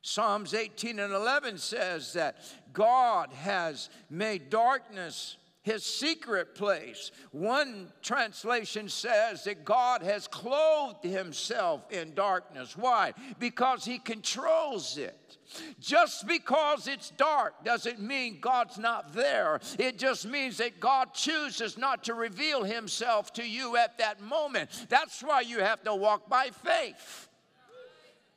[0.02, 2.38] Psalms 18 and 11 says that
[2.72, 7.10] God has made darkness his secret place.
[7.30, 12.76] One translation says that God has clothed himself in darkness.
[12.76, 13.14] Why?
[13.38, 15.38] Because he controls it.
[15.80, 19.60] Just because it's dark doesn't mean God's not there.
[19.78, 24.86] It just means that God chooses not to reveal himself to you at that moment.
[24.88, 27.28] That's why you have to walk by faith.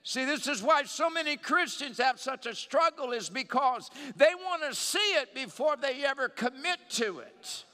[0.08, 4.62] See, this is why so many Christians have such a struggle, is because they want
[4.62, 7.66] to see it before they ever commit to it.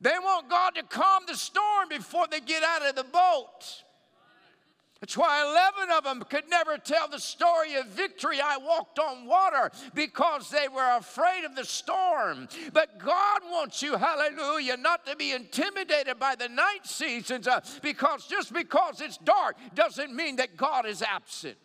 [0.00, 3.83] They want God to calm the storm before they get out of the boat.
[5.04, 8.40] That's why 11 of them could never tell the story of victory.
[8.42, 12.48] I walked on water because they were afraid of the storm.
[12.72, 18.26] But God wants you, hallelujah, not to be intimidated by the night seasons uh, because
[18.28, 21.58] just because it's dark doesn't mean that God is absent.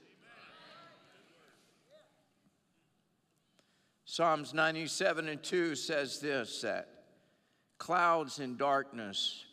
[4.03, 6.89] Psalms 97 and 2 says this that
[7.77, 9.45] clouds and darkness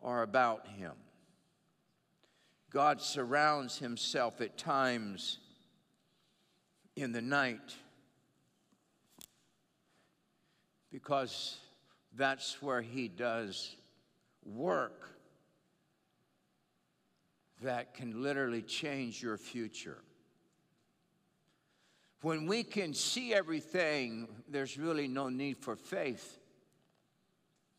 [0.00, 0.92] are about him.
[2.70, 5.38] God surrounds himself at times
[6.96, 7.74] in the night
[10.92, 11.56] because
[12.14, 13.74] that's where he does
[14.44, 15.08] work
[17.62, 19.98] that can literally change your future.
[22.22, 26.38] When we can see everything, there's really no need for faith.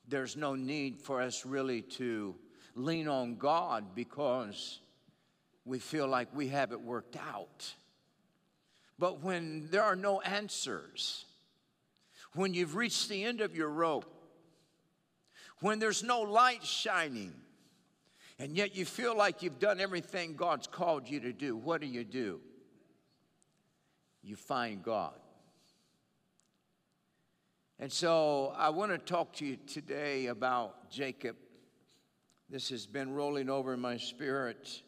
[0.08, 2.36] There's no need for us really to
[2.80, 4.80] lean on God because
[5.66, 7.74] we feel like we have it worked out.
[8.98, 11.26] But when there are no answers,
[12.34, 14.06] when you've reached the end of your rope,
[15.62, 17.34] when there's no light shining,
[18.40, 21.88] and yet you feel like you've done everything God's called you to do, what do
[21.88, 22.40] you do?
[24.24, 25.14] You find God.
[27.80, 31.36] And so I want to talk to you today about Jacob.
[32.50, 34.82] This has been rolling over my spirit.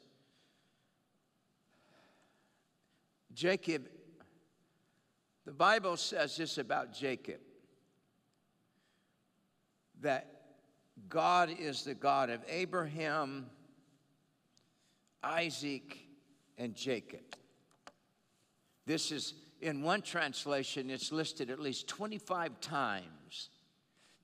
[3.33, 3.83] Jacob,
[5.45, 7.39] the Bible says this about Jacob
[10.01, 10.41] that
[11.07, 13.45] God is the God of Abraham,
[15.23, 15.99] Isaac,
[16.57, 17.35] and Jacob.
[18.87, 23.49] This is, in one translation, it's listed at least 25 times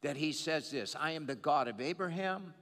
[0.02, 2.54] that he says this I am the God of Abraham,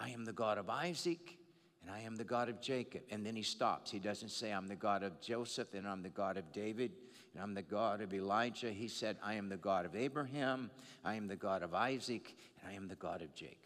[0.00, 1.36] I am the God of Isaac,
[1.82, 3.02] and I am the God of Jacob.
[3.10, 3.90] And then he stops.
[3.90, 6.92] He doesn't say, I'm the God of Joseph, and I'm the God of David,
[7.34, 8.70] and I'm the God of Elijah.
[8.72, 10.70] He said, I am the God of Abraham,
[11.04, 13.56] I am the God of Isaac, and I am the God of Jacob.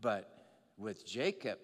[0.00, 0.28] But
[0.78, 1.58] with Jacob,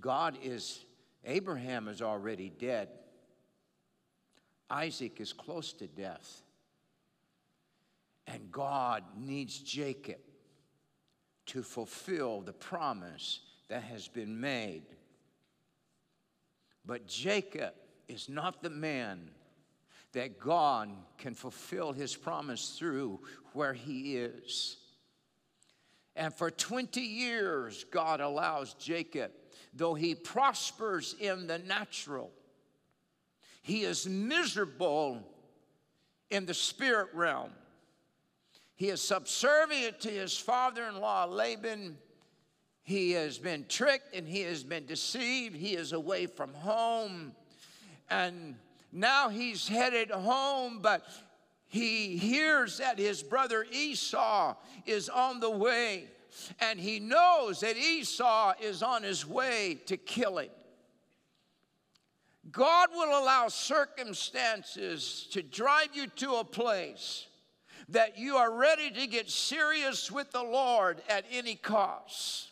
[0.00, 0.84] God is,
[1.24, 2.88] Abraham is already dead.
[4.68, 6.42] Isaac is close to death.
[8.26, 10.18] And God needs Jacob
[11.46, 14.82] to fulfill the promise that has been made.
[16.84, 17.74] But Jacob
[18.08, 19.30] is not the man
[20.12, 23.20] that God can fulfill his promise through
[23.52, 24.78] where he is.
[26.14, 29.32] And for 20 years, God allows Jacob,
[29.74, 32.30] though he prospers in the natural,
[33.62, 35.22] he is miserable
[36.30, 37.50] in the spirit realm.
[38.76, 41.96] He is subservient to his father in law, Laban.
[42.82, 45.56] He has been tricked and he has been deceived.
[45.56, 47.32] He is away from home.
[48.10, 48.54] And
[48.92, 51.04] now he's headed home, but
[51.68, 54.54] he hears that his brother Esau
[54.84, 56.04] is on the way.
[56.60, 60.50] And he knows that Esau is on his way to kill him.
[62.52, 67.25] God will allow circumstances to drive you to a place
[67.88, 72.50] that you are ready to get serious with the Lord at any cost.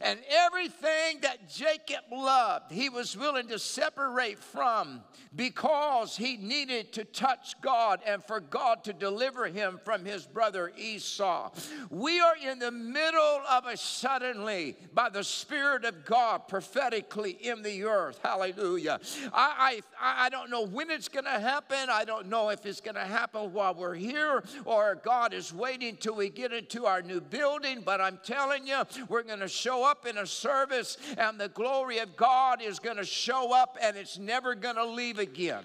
[0.00, 5.02] And everything that Jacob loved, he was willing to separate from
[5.34, 10.72] because he needed to touch God and for God to deliver him from his brother
[10.76, 11.50] Esau.
[11.90, 17.62] We are in the middle of a suddenly by the Spirit of God prophetically in
[17.62, 18.18] the earth.
[18.22, 19.00] Hallelujah.
[19.32, 21.88] I, I, I don't know when it's going to happen.
[21.90, 25.96] I don't know if it's going to happen while we're here or God is waiting
[25.96, 27.82] till we get into our new building.
[27.84, 31.98] But I'm telling you, we're going to show up in a service and the glory
[31.98, 35.62] of God is going to show up and it's never going to leave again.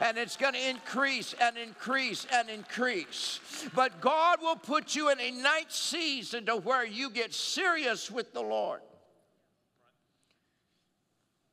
[0.00, 3.38] And it's going to increase and increase and increase.
[3.72, 8.32] But God will put you in a night season to where you get serious with
[8.32, 8.80] the Lord.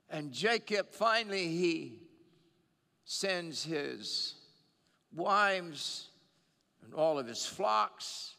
[0.10, 2.00] And Jacob finally he
[3.06, 4.34] sends his
[5.14, 6.10] wives
[6.84, 8.31] and all of his flocks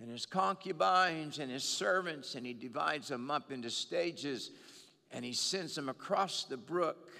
[0.00, 4.50] and his concubines and his servants, and he divides them up into stages
[5.12, 7.10] and he sends them across the brook.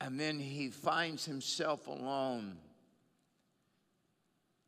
[0.00, 2.56] And then he finds himself alone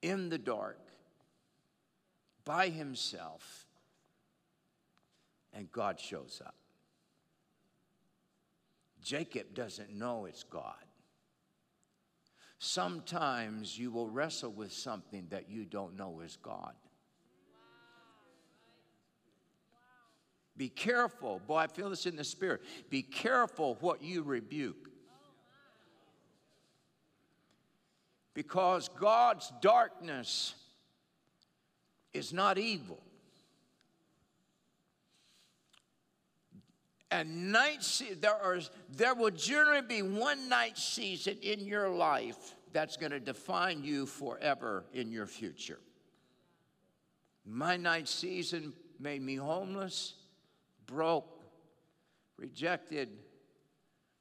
[0.03, 0.78] in the dark
[2.45, 3.66] by himself,
[5.53, 6.55] and God shows up.
[9.03, 10.88] Jacob doesn't know it's God.
[12.59, 16.74] Sometimes you will wrestle with something that you don't know is God.
[20.56, 21.40] Be careful.
[21.46, 22.62] Boy, I feel this in the spirit.
[22.90, 24.90] Be careful what you rebuke.
[28.34, 30.54] Because God's darkness
[32.12, 33.00] is not evil.
[37.11, 42.54] And night se- there are there will generally be one night season in your life
[42.72, 45.78] that's going to define you forever in your future.
[47.46, 50.14] My night season made me homeless,
[50.86, 51.40] broke,
[52.36, 53.09] rejected,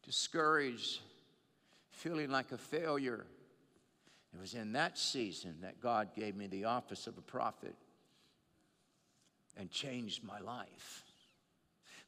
[0.03, 1.01] discouraged,
[1.91, 3.25] feeling like a failure.
[4.33, 7.75] It was in that season that God gave me the office of a prophet
[9.57, 11.03] and changed my life.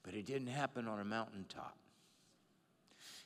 [0.03, 1.77] But it didn't happen on a mountaintop.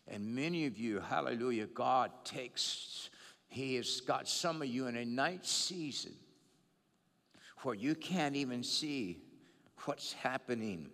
[0.08, 3.10] And many of you, hallelujah, God takes,
[3.48, 6.14] He has got some of you in a night season
[7.62, 9.22] where you can't even see
[9.86, 10.90] what's happening.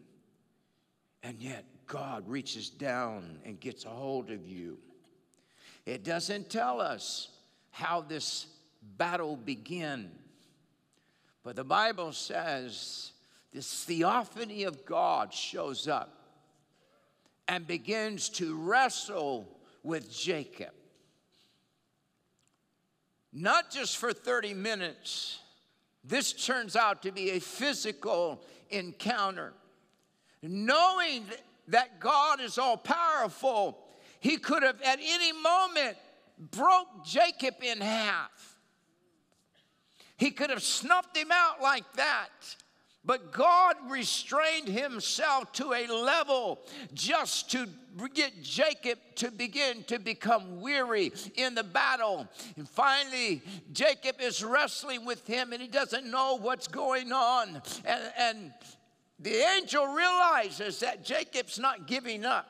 [1.23, 4.77] And yet, God reaches down and gets a hold of you.
[5.85, 7.29] It doesn't tell us
[7.71, 8.45] how this
[8.97, 10.11] battle began,
[11.43, 13.11] but the Bible says
[13.53, 16.15] this theophany of God shows up.
[17.47, 19.47] and begins to wrestle
[19.81, 20.69] with Jacob.
[23.33, 25.39] Not just for 30 minutes,
[26.03, 29.53] this turns out to be a physical encounter.
[30.43, 31.25] Knowing
[31.69, 33.79] that God is all powerful,
[34.19, 35.97] he could have at any moment
[36.51, 38.57] broke Jacob in half.
[40.17, 42.29] He could have snuffed him out like that.
[43.09, 46.59] But God restrained himself to a level
[46.93, 47.67] just to
[48.13, 52.27] get Jacob to begin to become weary in the battle.
[52.55, 53.41] And finally,
[53.73, 57.59] Jacob is wrestling with him and he doesn't know what's going on.
[57.83, 58.53] And, and
[59.17, 62.45] the angel realizes that Jacob's not giving up.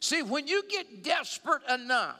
[0.00, 2.18] See, when you get desperate enough,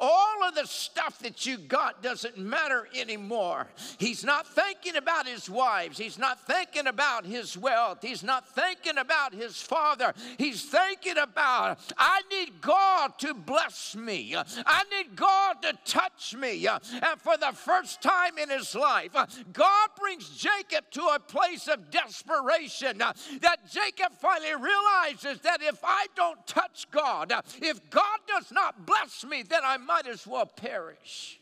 [0.00, 3.68] all of the stuff that you got doesn't matter anymore.
[3.98, 5.98] He's not thinking about his wives.
[5.98, 7.98] He's not thinking about his wealth.
[8.02, 10.12] He's not thinking about his father.
[10.38, 14.36] He's thinking about, I need God to bless me.
[14.36, 16.66] I need God to touch me.
[16.66, 19.12] And for the first time in his life,
[19.52, 26.06] God brings Jacob to a place of desperation that Jacob finally realizes that if I
[26.14, 31.38] don't touch God, if God does not bless me, then I might as well perish.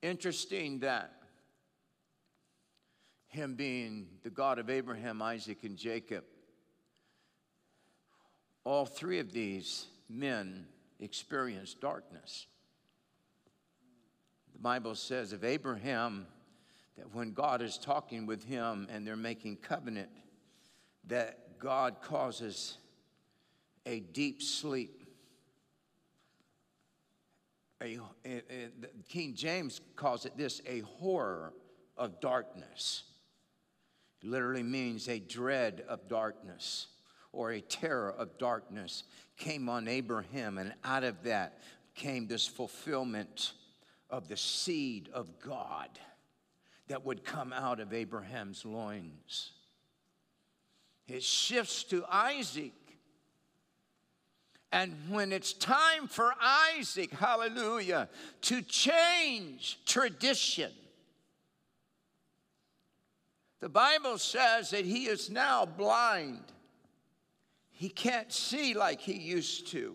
[0.00, 1.12] Interesting that
[3.28, 6.24] him being the God of Abraham, Isaac, and Jacob,
[8.64, 10.66] all three of these men
[11.00, 12.46] experienced darkness.
[14.52, 16.26] The Bible says of Abraham
[16.98, 20.10] that when God is talking with him and they're making covenant,
[21.08, 22.76] that God causes
[23.86, 25.04] a deep sleep.
[27.82, 28.70] A, a- a-
[29.08, 31.52] King James calls it this a horror
[31.96, 33.02] of darkness.
[34.22, 36.86] It literally means a dread of darkness
[37.32, 39.04] or a terror of darkness
[39.36, 41.58] came on Abraham, and out of that
[41.94, 43.52] came this fulfillment
[44.10, 45.88] of the seed of God
[46.88, 49.52] that would come out of Abraham's loins.
[51.08, 52.72] It shifts to Isaac.
[54.72, 58.08] And when it's time for Isaac, hallelujah,
[58.42, 60.72] to change tradition,
[63.60, 66.40] the Bible says that he is now blind.
[67.70, 69.94] He can't see like he used to.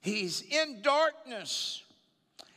[0.00, 1.84] He's in darkness.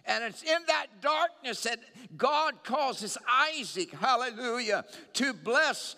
[0.05, 1.79] And it's in that darkness that
[2.17, 3.17] God causes
[3.53, 5.95] Isaac, hallelujah, to bless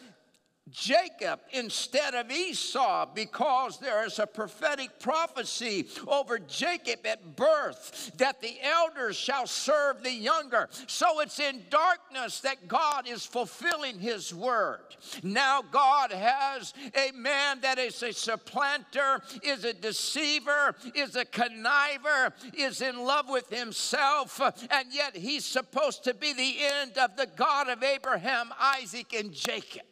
[0.72, 8.41] Jacob instead of Esau because there is a prophetic prophecy over Jacob at birth that
[8.41, 10.70] the elders shall serve the younger.
[10.88, 14.80] So it's in darkness that God is fulfilling his word.
[15.22, 22.32] Now God has a man that is a supplanter, is a deceiver, is a conniver,
[22.53, 24.39] is in love with himself,
[24.72, 29.34] and yet he's supposed to be the end of the God of Abraham, Isaac, and
[29.34, 29.84] Jacob.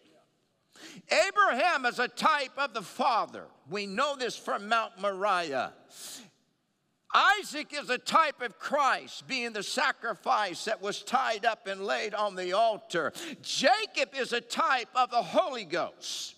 [1.11, 3.45] Abraham is a type of the father.
[3.69, 5.73] We know this from Mount Moriah.
[7.13, 12.13] Isaac is a type of Christ, being the sacrifice that was tied up and laid
[12.13, 13.11] on the altar.
[13.41, 16.35] Jacob is a type of the Holy Ghost.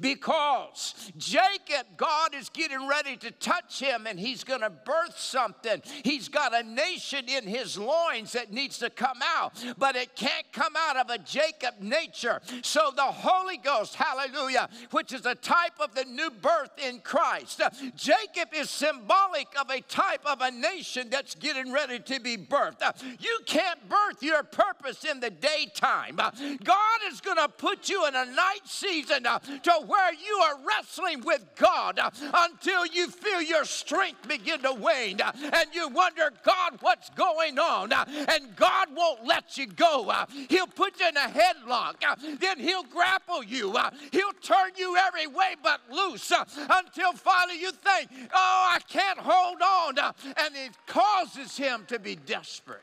[0.00, 5.82] Because Jacob, God is getting ready to touch him and he's going to birth something.
[6.04, 10.50] He's got a nation in his loins that needs to come out, but it can't
[10.52, 12.40] come out of a Jacob nature.
[12.62, 17.60] So the Holy Ghost, hallelujah, which is a type of the new birth in Christ.
[17.96, 23.02] Jacob is symbolic of a type of a nation that's getting ready to be birthed.
[23.20, 26.16] You can't birth your purpose in the daytime.
[26.16, 30.58] God is going to put you in a night season uh, to where you are
[30.64, 35.88] wrestling with God uh, until you feel your strength begin to wane uh, and you
[35.88, 37.92] wonder, God, what's going on?
[37.92, 40.12] Uh, And God won't let you go.
[40.48, 41.94] He'll put you in a headlock.
[42.38, 43.76] Then He'll grapple you.
[44.12, 49.60] He'll turn you every way but loose until finally you think, oh, I can't hold
[49.62, 49.98] on.
[50.24, 52.82] And it causes him to be desperate.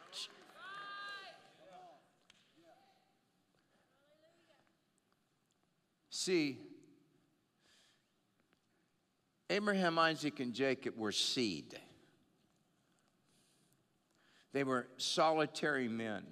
[6.10, 6.60] See,
[9.50, 11.78] Abraham, Isaac, and Jacob were seed.
[14.54, 16.24] They were solitary men.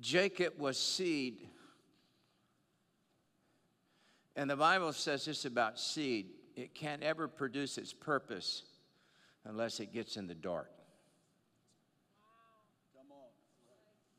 [0.00, 1.48] Jacob was seed.
[4.36, 6.26] And the Bible says this about seed
[6.56, 8.62] it can't ever produce its purpose
[9.44, 10.70] unless it gets in the dark.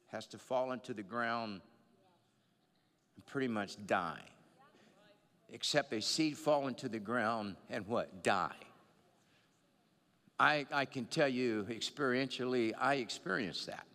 [0.07, 1.61] Has to fall into the ground
[3.15, 4.21] and pretty much die.
[5.49, 8.23] Except a seed fall into the ground and what?
[8.23, 8.55] Die.
[10.39, 13.85] I, I can tell you experientially, I experienced that.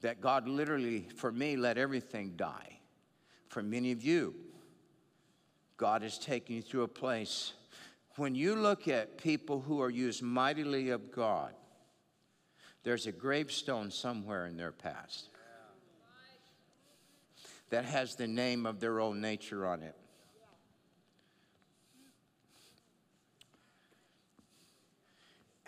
[0.00, 2.78] That God literally, for me, let everything die.
[3.48, 4.34] For many of you,
[5.76, 7.52] God is taking you through a place.
[8.16, 11.52] When you look at people who are used mightily of God,
[12.84, 15.28] there's a gravestone somewhere in their past
[17.70, 19.96] that has the name of their own nature on it.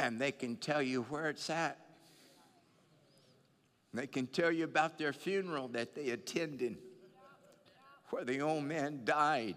[0.05, 1.79] And they can tell you where it's at.
[3.95, 6.77] They can tell you about their funeral that they attended,
[8.11, 9.57] where the old man died.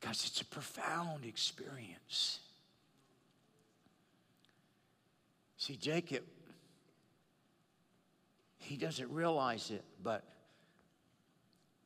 [0.00, 2.38] Because it's a profound experience.
[5.58, 6.22] See, Jacob,
[8.56, 10.24] he doesn't realize it, but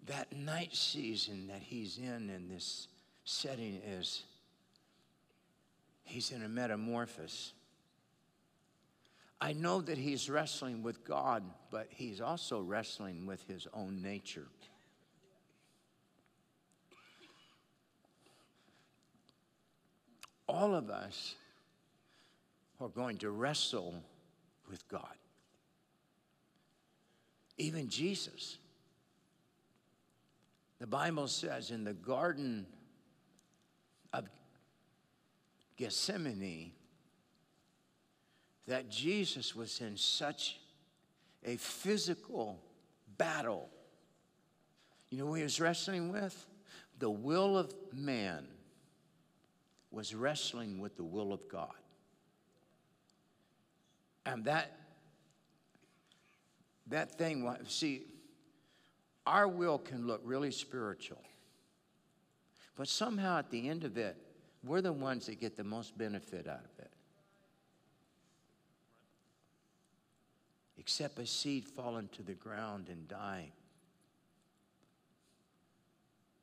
[0.06, 2.86] that night season that he's in in this
[3.24, 4.22] setting is
[6.10, 7.52] he's in a metamorphosis.
[9.40, 14.48] I know that he's wrestling with God, but he's also wrestling with his own nature.
[20.46, 21.36] All of us
[22.80, 23.94] are going to wrestle
[24.68, 25.14] with God.
[27.56, 28.58] Even Jesus.
[30.80, 32.66] The Bible says in the Garden
[34.12, 34.24] of
[35.80, 36.72] Gethsemane
[38.66, 40.60] that Jesus was in such
[41.42, 42.60] a physical
[43.16, 43.70] battle.
[45.08, 46.46] You know he was wrestling with?
[46.98, 48.46] The will of man
[49.90, 51.72] was wrestling with the will of God.
[54.26, 54.76] And that
[56.88, 58.02] that thing, see,
[59.26, 61.22] our will can look really spiritual.
[62.76, 64.18] But somehow at the end of it,
[64.64, 66.92] we're the ones that get the most benefit out of it.
[70.76, 73.52] Except a seed fall to the ground and die.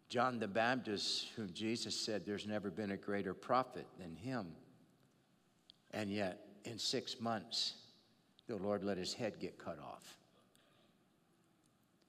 [0.10, 4.48] John the Baptist, whom Jesus said there's never been a greater prophet than him.
[5.92, 7.74] And yet, in six months,
[8.48, 10.16] the Lord let his head get cut off.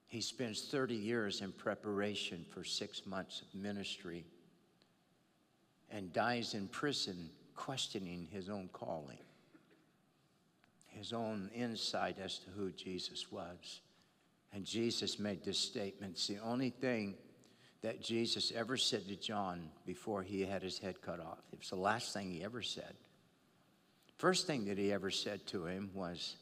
[0.07, 4.25] He spends 30 years in preparation for six months of ministry
[5.91, 9.19] and dies in prison questioning his own calling,
[10.87, 13.81] his own insight as to who Jesus was.
[14.53, 16.13] And Jesus made this statement.
[16.13, 17.15] It's the only thing
[17.81, 21.39] that Jesus ever said to John before he had his head cut off.
[21.53, 22.95] It was the last thing he ever said.
[24.17, 26.35] First thing that he ever said to him was,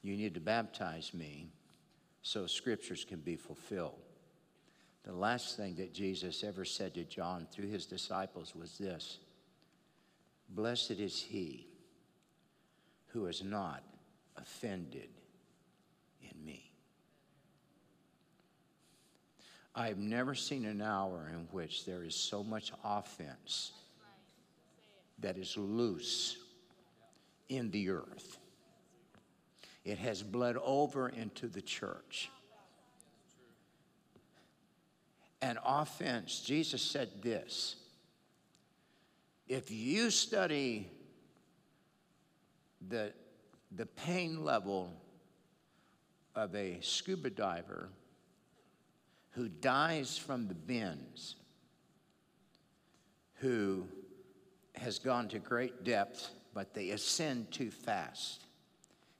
[0.00, 1.48] You need to baptize me
[2.22, 4.00] so scriptures can be fulfilled.
[5.04, 9.18] The last thing that Jesus ever said to John through his disciples was this
[10.48, 11.66] Blessed is he
[13.08, 13.82] who is not
[14.36, 15.08] offended
[16.20, 16.72] in me.
[19.74, 23.72] I've never seen an hour in which there is so much offense
[25.18, 26.36] that is loose
[27.48, 28.38] in the earth.
[29.84, 32.30] It has bled over into the church.
[35.42, 37.76] And offense, Jesus said this
[39.48, 40.88] if you study
[42.88, 43.12] the,
[43.72, 44.94] the pain level
[46.34, 47.90] of a scuba diver
[49.32, 51.36] who dies from the bends,
[53.34, 53.86] who
[54.76, 58.44] has gone to great depth, but they ascend too fast.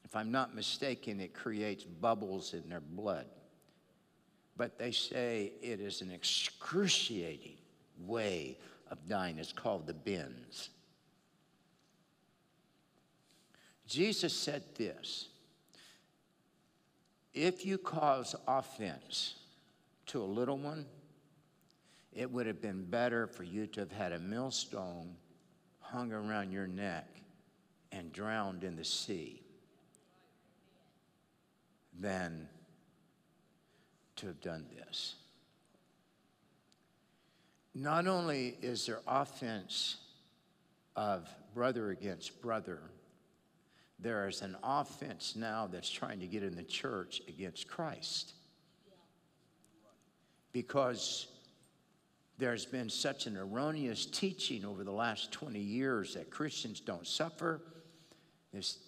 [0.04, 3.26] If I'm not mistaken, it creates bubbles in their blood.
[4.56, 7.56] But they say it is an excruciating
[7.98, 8.58] way
[8.90, 9.38] of dying.
[9.38, 10.70] It's called the bends.
[13.86, 15.28] Jesus said this
[17.34, 19.36] If you cause offense
[20.06, 20.86] to a little one,
[22.12, 25.16] it would have been better for you to have had a millstone
[25.80, 27.06] hung around your neck
[27.90, 29.42] and drowned in the sea
[31.98, 32.48] than
[34.16, 35.14] to have done this.
[37.74, 39.96] Not only is there offense
[40.94, 42.80] of brother against brother,
[43.98, 48.34] there is an offense now that's trying to get in the church against Christ.
[50.52, 51.28] Because
[52.38, 57.62] there's been such an erroneous teaching over the last 20 years that Christians don't suffer.
[58.52, 58.78] This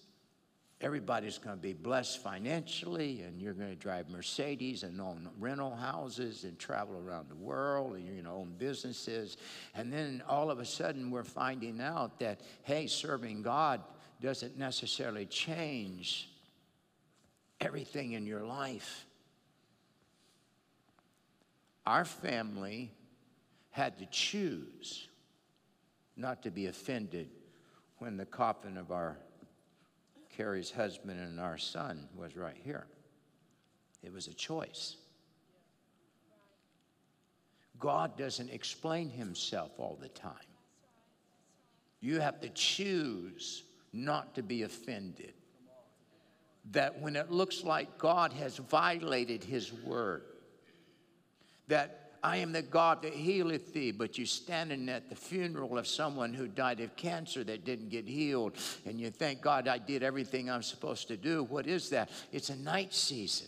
[0.81, 5.75] everybody's going to be blessed financially and you're going to drive Mercedes and own rental
[5.75, 9.37] houses and travel around the world and you're going to own businesses.
[9.73, 13.81] And then all of a sudden we're finding out that, hey, serving God
[14.21, 16.29] doesn't necessarily change
[17.61, 19.05] everything in your life.
[21.85, 22.91] Our family
[23.69, 25.07] had to choose
[26.17, 27.29] not to be offended
[27.99, 29.17] when the coffin of our
[30.35, 32.85] Carrie's husband and our son was right here.
[34.03, 34.97] It was a choice.
[37.79, 40.33] God doesn't explain himself all the time.
[42.01, 43.63] You have to choose
[43.93, 45.33] not to be offended.
[46.71, 50.23] That when it looks like God has violated his word,
[51.67, 55.85] that I am the God that healeth thee, but you're standing at the funeral of
[55.85, 58.53] someone who died of cancer that didn't get healed,
[58.87, 61.43] and you thank God, I did everything I'm supposed to do.
[61.43, 62.09] What is that?
[62.31, 63.45] It's a night season.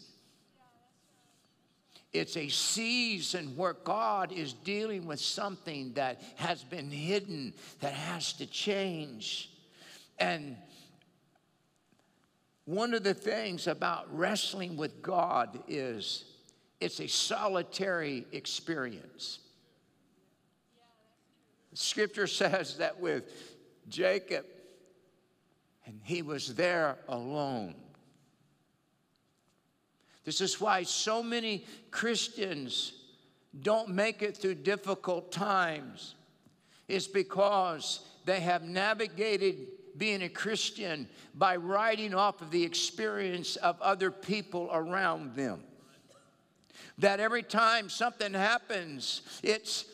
[2.13, 8.33] It's a season where God is dealing with something that has been hidden, that has
[8.33, 9.49] to change.
[10.19, 10.55] And
[12.65, 16.25] one of the things about wrestling with God is
[16.79, 19.39] it's a solitary experience.
[21.73, 23.55] Scripture says that with
[23.89, 24.45] Jacob,
[25.85, 27.75] and he was there alone.
[30.23, 32.93] This is why so many Christians
[33.61, 36.15] don't make it through difficult times.
[36.87, 39.67] It's because they have navigated
[39.97, 45.63] being a Christian by riding off of the experience of other people around them
[46.97, 49.85] that every time something happens, it's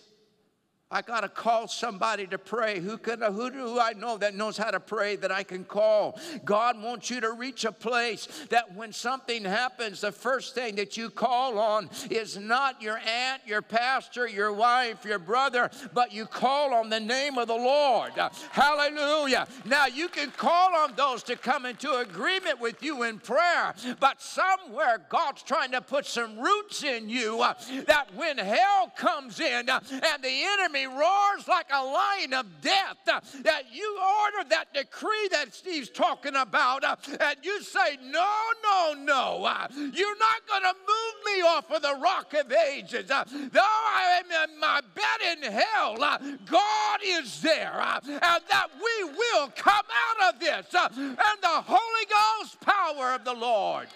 [0.94, 2.80] I got to call somebody to pray.
[2.80, 6.20] Who can who do I know that knows how to pray that I can call?
[6.46, 10.96] God wants you to reach a place that when something happens, the first thing that
[10.96, 16.28] you call on is not your aunt, your pastor, your wife, your brother, but you
[16.28, 18.12] call on the name of the Lord.
[18.52, 19.48] Hallelujah.
[19.66, 24.22] Now you can call on those to come into agreement with you in prayer, but
[24.22, 27.56] somewhere God's trying to put some roots in you uh,
[27.88, 32.98] that when hell comes in uh, and the enemy roars like a lion of death,
[33.12, 38.32] uh, that you order that decree that Steve's talking about, uh, and you say, No,
[38.64, 43.08] no, no, uh, you're not going to move me off of the rock of ages.
[43.08, 43.22] Though
[43.62, 49.86] I am in my bed in hell, God is there, and that we will come
[50.10, 52.06] out of this, and the Holy
[52.42, 53.88] Ghost power of the Lord.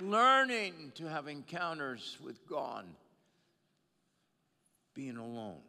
[0.00, 2.84] Learning to have encounters with God,
[4.94, 5.60] being alone.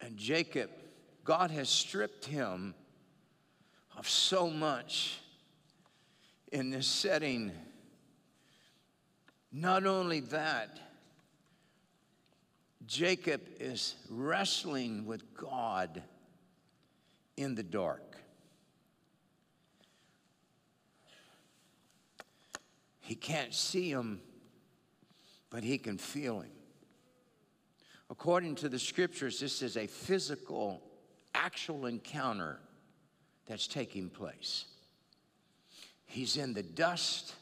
[0.00, 0.70] And Jacob,
[1.24, 2.74] God has stripped him
[3.96, 5.18] of so much
[6.52, 7.52] in this setting.
[9.50, 10.78] Not only that,
[12.86, 16.02] Jacob is wrestling with God
[17.36, 18.07] in the dark.
[23.08, 24.20] He can't see him,
[25.48, 26.50] but he can feel him.
[28.10, 30.82] According to the scriptures, this is a physical,
[31.34, 32.60] actual encounter
[33.46, 34.66] that's taking place.
[36.04, 37.34] He's in the dust,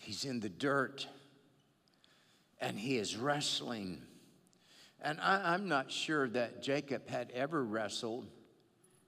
[0.00, 1.06] he's in the dirt,
[2.60, 4.02] and he is wrestling.
[5.00, 8.26] And I, am not sure that Jacob had ever wrestled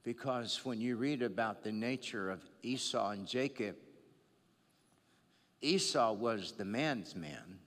[0.05, 3.74] because when you read about the nature of Esau and Jacob,
[5.62, 7.60] Esau was the man's man,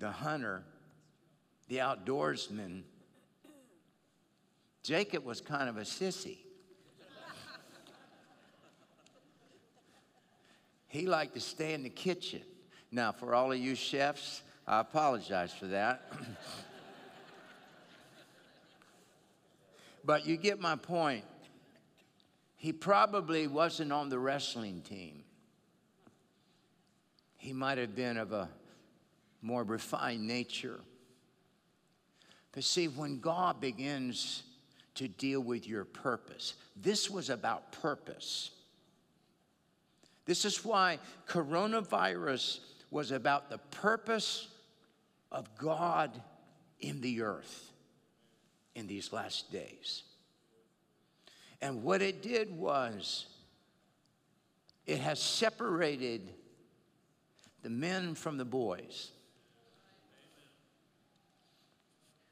[0.00, 0.64] the hunter,
[1.68, 2.82] the outdoorsman.
[4.82, 6.38] Jacob was kind of a sissy.
[10.88, 12.42] he liked to stay in the kitchen.
[12.90, 16.12] Now, for all of you chefs, I apologize for that.
[20.04, 21.24] but you get my point.
[22.56, 25.22] He probably wasn't on the wrestling team
[27.46, 28.48] he might have been of a
[29.40, 30.80] more refined nature.
[32.50, 34.42] But see, when God begins
[34.96, 38.50] to deal with your purpose, this was about purpose.
[40.24, 40.98] This is why
[41.28, 42.58] coronavirus
[42.90, 44.48] was about the purpose
[45.30, 46.20] of God
[46.80, 47.70] in the earth
[48.74, 50.02] in these last days.
[51.62, 53.26] And what it did was,
[54.84, 56.32] it has separated
[57.66, 59.10] the men from the boys.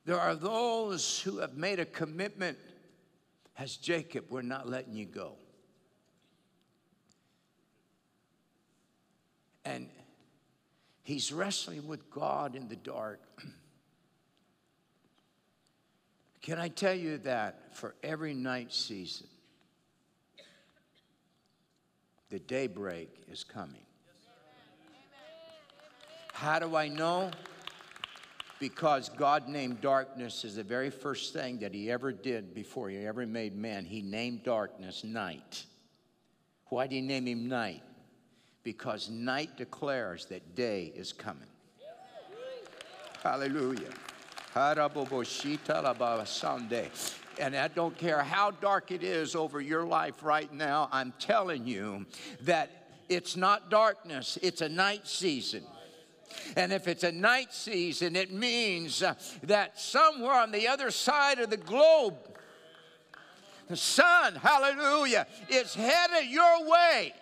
[0.04, 2.56] There are those who have made a commitment
[3.58, 5.32] as Jacob, we're not letting you go.
[9.64, 9.88] And
[11.02, 13.20] he's wrestling with God in the dark.
[16.42, 19.26] Can I tell you that for every night season,
[22.30, 23.83] the daybreak is coming?
[26.34, 27.30] How do I know?
[28.58, 33.06] Because God named darkness as the very first thing that He ever did before He
[33.06, 33.84] ever made man.
[33.84, 35.64] He named darkness night.
[36.66, 37.82] Why did He name him night?
[38.64, 41.46] Because night declares that day is coming.
[43.22, 43.90] Hallelujah.
[47.38, 51.64] And I don't care how dark it is over your life right now, I'm telling
[51.64, 52.06] you
[52.42, 52.70] that
[53.08, 55.62] it's not darkness, it's a night season.
[56.56, 61.38] And if it's a night season, it means uh, that somewhere on the other side
[61.38, 62.14] of the globe,
[63.68, 67.12] the sun, hallelujah, is headed your way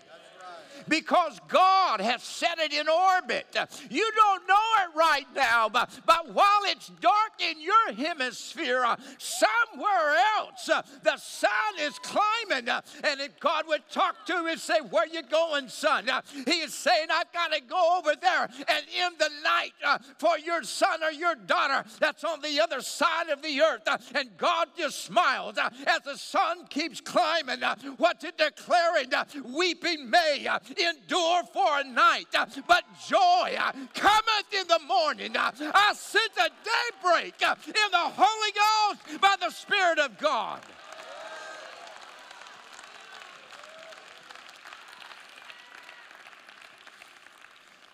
[0.89, 3.47] because God has set it in orbit.
[3.91, 8.97] You don't know it right now, but, but while it's dark in your hemisphere, uh,
[9.19, 11.51] somewhere else, uh, the sun
[11.81, 12.69] is climbing.
[12.69, 16.09] uh, and if God would talk to him and say, Where you going, son?
[16.09, 19.99] Uh, he is saying, I've got to go over there and in the night uh,
[20.19, 23.83] for your son or your daughter that's on the other side of the earth.
[23.87, 27.61] Uh, and God just smiles as the sun keeps climbing.
[27.97, 29.11] What's it declaring?
[29.45, 30.47] Weeping may
[30.79, 32.27] endure for a night,
[32.67, 35.37] but joy uh, cometh in the morning.
[35.37, 40.61] Uh, I sense a daybreak uh, in the Holy Ghost by the Spirit of God.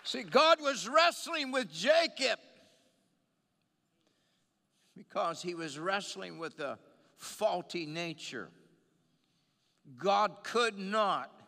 [0.03, 2.39] See, God was wrestling with Jacob
[4.97, 6.79] because he was wrestling with a
[7.15, 8.49] faulty nature.
[9.97, 11.38] God could not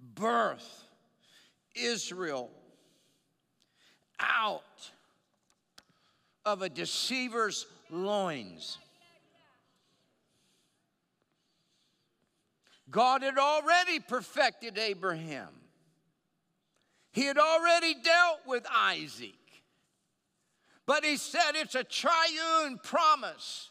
[0.00, 0.84] birth
[1.74, 2.50] Israel
[4.18, 4.62] out
[6.44, 8.78] of a deceiver's loins.
[12.90, 15.48] God had already perfected Abraham.
[17.12, 19.32] He had already dealt with Isaac.
[20.86, 23.70] But he said it's a triune promise.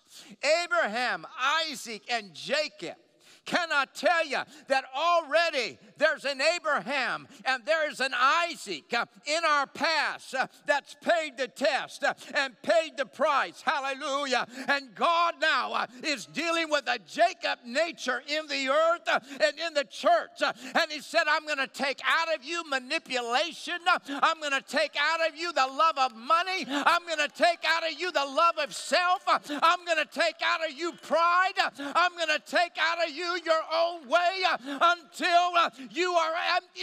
[0.63, 1.25] Abraham,
[1.69, 2.97] Isaac, and Jacob.
[3.45, 9.45] Can I tell you that already there's an Abraham and there's an Isaac uh, in
[9.45, 13.61] our past uh, that's paid the test uh, and paid the price.
[13.61, 14.47] Hallelujah.
[14.67, 19.85] And God now is dealing with a Jacob nature in the earth and in the
[19.85, 20.41] church.
[20.41, 23.75] And He said, I'm going to take out of you manipulation.
[24.07, 26.65] I'm going to take out of you the love of money.
[26.67, 29.23] I'm going to take out of you the love of self.
[29.27, 31.53] I'm going to take out of you pride.
[31.77, 36.33] I'm going to take out of you your own way uh, until uh, you are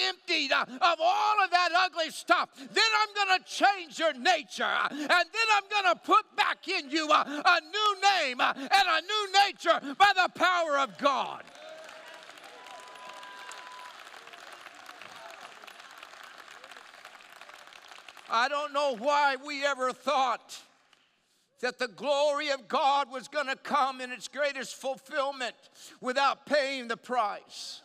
[0.09, 2.51] emptied uh, of all of that ugly stuff.
[2.57, 4.65] Then I'm going to change your nature.
[4.91, 9.01] And then I'm going to put back in you uh, a new name and a
[9.01, 11.43] new nature by the power of God.
[18.35, 20.59] I don't know why we ever thought
[21.63, 25.55] that the glory of God was going to come in its greatest fulfillment
[26.01, 27.82] without paying the price.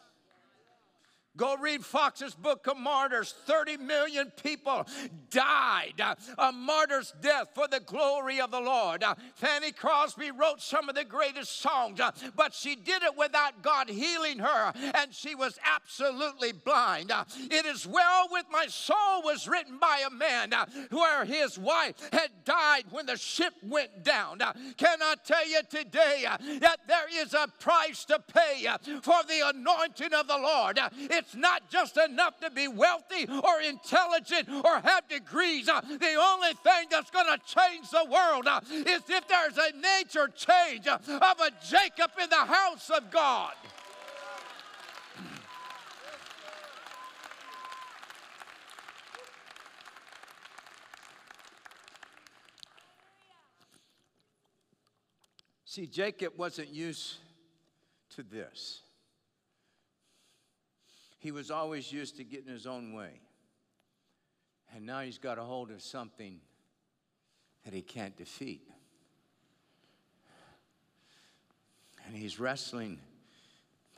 [1.37, 3.33] Go read Fox's Book of Martyrs.
[3.45, 4.85] 30 million people
[5.29, 9.03] died uh, a martyr's death for the glory of the Lord.
[9.03, 13.61] Uh, Fanny Crosby wrote some of the greatest songs, uh, but she did it without
[13.61, 17.11] God healing her, and she was absolutely blind.
[17.51, 20.53] It is well with my soul was written by a man
[20.89, 24.39] where his wife had died when the ship went down.
[24.77, 26.25] Can I tell you today
[26.59, 28.67] that there is a price to pay
[29.01, 30.79] for the anointing of the Lord?
[30.79, 30.89] Uh,
[31.27, 35.67] It's not just enough to be wealthy or intelligent or have degrees.
[35.67, 39.75] Uh, The only thing that's going to change the world uh, is if there's a
[39.75, 43.51] nature change uh, of a Jacob in the house of God.
[55.65, 57.17] See, Jacob wasn't used
[58.15, 58.83] to this.
[61.19, 63.21] He was always used to getting his own way.
[64.75, 66.39] And now he's got a hold of something
[67.63, 68.61] that he can't defeat.
[72.05, 72.99] And he's wrestling,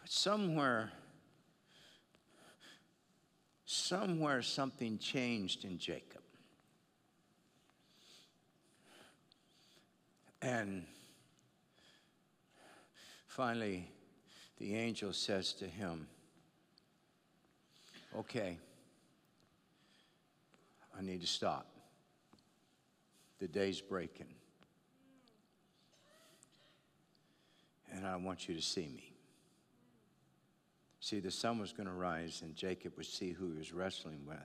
[0.01, 0.91] but somewhere,
[3.65, 6.21] somewhere something changed in Jacob.
[10.41, 10.85] And
[13.27, 13.91] finally,
[14.57, 16.07] the angel says to him,
[18.17, 18.57] Okay,
[20.97, 21.67] I need to stop.
[23.39, 24.33] The day's breaking.
[27.91, 29.13] And I want you to see me.
[30.99, 34.21] See, the sun was going to rise, and Jacob would see who he was wrestling
[34.27, 34.37] with.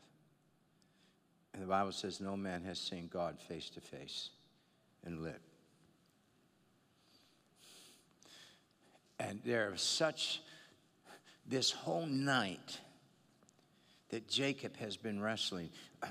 [1.52, 4.30] And the Bible says, No man has seen God face to face
[5.04, 5.38] and lived.
[9.18, 10.42] And there's such,
[11.46, 12.78] this whole night
[14.10, 15.70] that Jacob has been wrestling.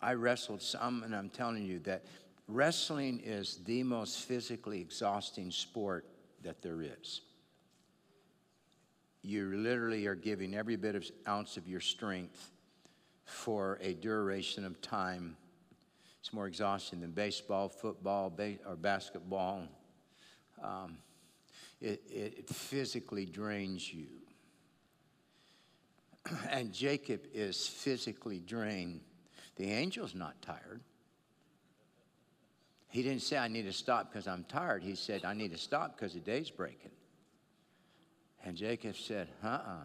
[0.00, 2.04] I wrestled some, and I'm telling you that
[2.46, 6.06] wrestling is the most physically exhausting sport
[6.42, 7.22] that there is.
[9.22, 12.52] You literally are giving every bit of ounce of your strength
[13.24, 15.36] for a duration of time.
[16.20, 19.64] It's more exhausting than baseball, football, ba- or basketball.
[20.62, 20.98] Um,
[21.80, 24.06] it, it physically drains you.
[26.50, 29.00] And Jacob is physically drained.
[29.56, 30.80] The angel's not tired.
[32.88, 34.82] He didn't say, I need to stop because I'm tired.
[34.82, 36.90] He said, I need to stop because the day's breaking.
[38.44, 39.82] And Jacob said, uh uh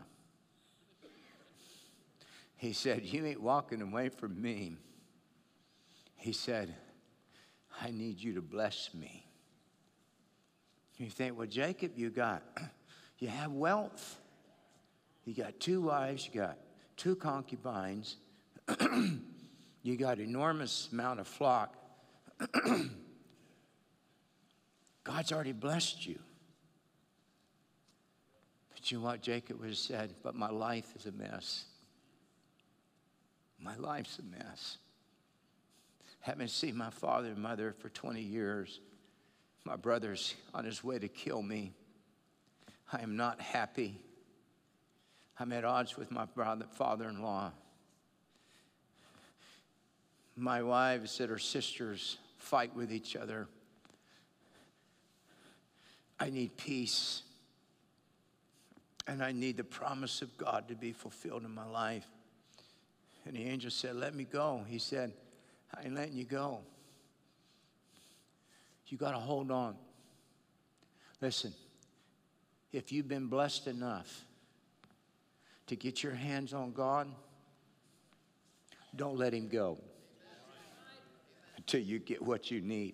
[2.55, 4.77] He said, You ain't walking away from me.
[6.15, 6.73] He said,
[7.81, 9.25] I need you to bless me.
[10.97, 12.43] You think, well, Jacob, you got,
[13.19, 14.19] you have wealth.
[15.25, 16.57] You got two wives, you got
[16.97, 18.17] two concubines,
[19.81, 21.75] you got enormous amount of flock.
[25.03, 26.19] God's already blessed you.
[28.73, 30.13] But you know what Jacob would have said?
[30.23, 31.65] But my life is a mess.
[33.59, 34.77] My life's a mess.
[36.19, 38.79] Haven't seen my father and mother for 20 years.
[39.65, 41.73] My brother's on his way to kill me.
[42.91, 43.99] I am not happy.
[45.43, 47.51] I'm at odds with my brother, father-in-law.
[50.37, 53.49] My wives that are sisters fight with each other.
[56.17, 57.23] I need peace.
[59.05, 62.07] And I need the promise of God to be fulfilled in my life.
[63.25, 64.63] And the angel said, Let me go.
[64.65, 65.11] He said,
[65.75, 66.61] I ain't letting you go.
[68.87, 69.75] You got to hold on.
[71.19, 71.53] Listen,
[72.71, 74.23] if you've been blessed enough
[75.75, 77.07] to get your hands on God,
[78.95, 79.79] don't let Him go
[81.57, 82.93] until you get what you need.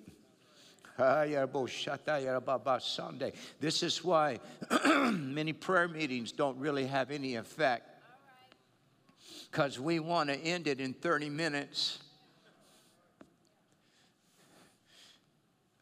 [3.60, 4.40] This is why
[5.12, 7.90] many prayer meetings don't really have any effect.
[9.52, 12.00] Because we want to end it in 30 minutes.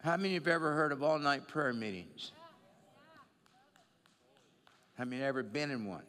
[0.04, 2.32] How many have ever heard of all night prayer meetings?
[4.98, 6.04] How many have ever been in one?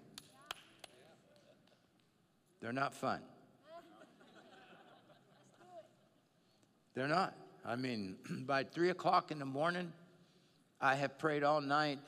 [2.61, 3.21] They're not fun.
[6.95, 7.35] They're not.
[7.65, 8.17] I mean,
[8.47, 9.93] by three o'clock in the morning,
[10.81, 11.99] I have prayed all night.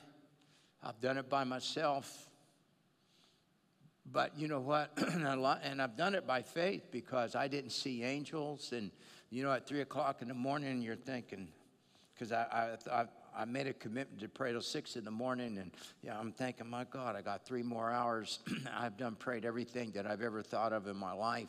[0.83, 2.27] I've done it by myself.
[4.11, 4.91] But you know what?
[4.97, 8.73] and I've done it by faith because I didn't see angels.
[8.73, 8.91] And
[9.29, 11.47] you know, at three o'clock in the morning, you're thinking,
[12.13, 13.05] because I, I, I,
[13.35, 15.71] I made a commitment to pray till six in the morning, and
[16.11, 18.39] I'm thinking, my God, I got three more hours.
[18.77, 21.47] I've done prayed everything that I've ever thought of in my life.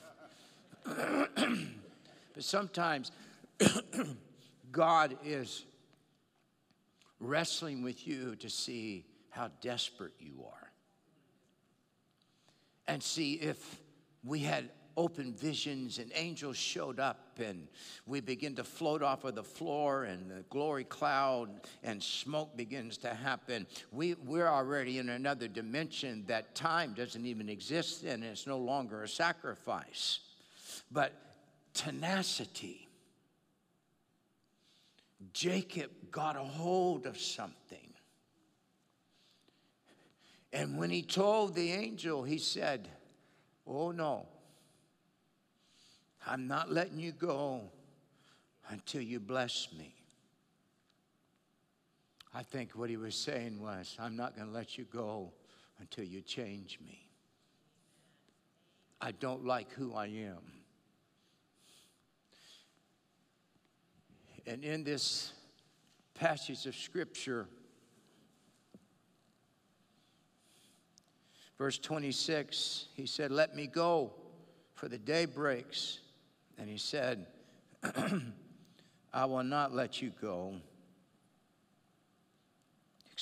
[0.85, 3.13] but sometimes
[4.73, 5.65] God is
[7.21, 10.71] wrestling with you to see how desperate you are.
[12.87, 13.81] And see if
[14.25, 17.69] we had open visions and angels showed up and
[18.07, 21.49] we begin to float off of the floor and the glory cloud
[21.83, 23.67] and smoke begins to happen.
[23.91, 29.03] We, we're already in another dimension that time doesn't even exist and it's no longer
[29.03, 30.21] a sacrifice.
[30.91, 31.13] But
[31.75, 32.89] tenacity.
[35.33, 37.79] Jacob got a hold of something.
[40.53, 42.89] And when he told the angel, he said,
[43.67, 44.27] Oh no,
[46.27, 47.63] I'm not letting you go
[48.69, 49.95] until you bless me.
[52.35, 55.33] I think what he was saying was, I'm not going to let you go
[55.81, 57.07] until you change me.
[59.01, 60.41] I don't like who I am.
[64.47, 65.33] And in this
[66.15, 67.49] passage of scripture,
[71.59, 74.13] verse 26, he said, Let me go,
[74.75, 75.99] for the day breaks.
[76.59, 77.27] And he said,
[79.13, 80.57] I will not let you go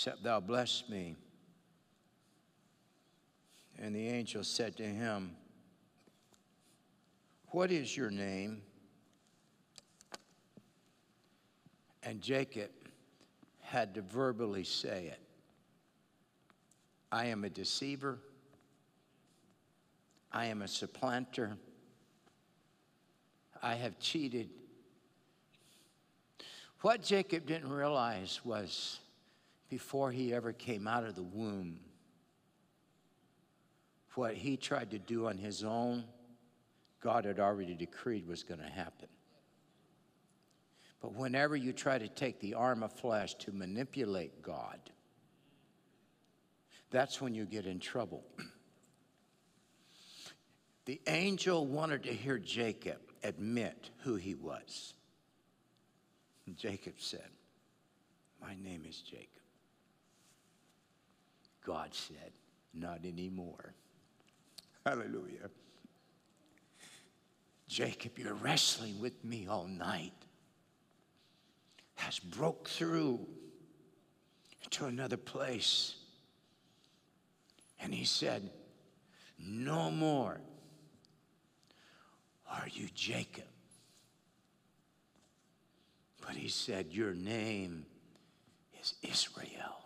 [0.00, 1.14] except thou bless me.
[3.78, 5.32] And the angel said to him,
[7.48, 8.62] What is your name?
[12.02, 12.70] And Jacob
[13.60, 15.20] had to verbally say it
[17.12, 18.18] I am a deceiver,
[20.32, 21.58] I am a supplanter,
[23.62, 24.50] I have cheated.
[26.80, 29.00] What Jacob didn't realize was
[29.68, 31.80] before he ever came out of the womb,
[34.14, 36.04] what he tried to do on his own,
[37.00, 39.08] God had already decreed was going to happen.
[41.00, 44.78] But whenever you try to take the arm of flesh to manipulate God,
[46.90, 48.24] that's when you get in trouble.
[50.86, 54.94] The angel wanted to hear Jacob admit who he was.
[56.46, 57.28] And Jacob said,
[58.40, 59.28] My name is Jacob.
[61.64, 62.32] God said,
[62.74, 63.74] Not anymore.
[64.84, 65.50] Hallelujah.
[67.68, 70.12] Jacob, you're wrestling with me all night.
[71.94, 73.20] Has broke through
[74.70, 75.94] to another place.
[77.78, 78.50] And he said,
[79.38, 80.40] No more
[82.50, 83.44] are you Jacob.
[86.20, 87.86] But he said, Your name
[88.80, 89.76] is Israel.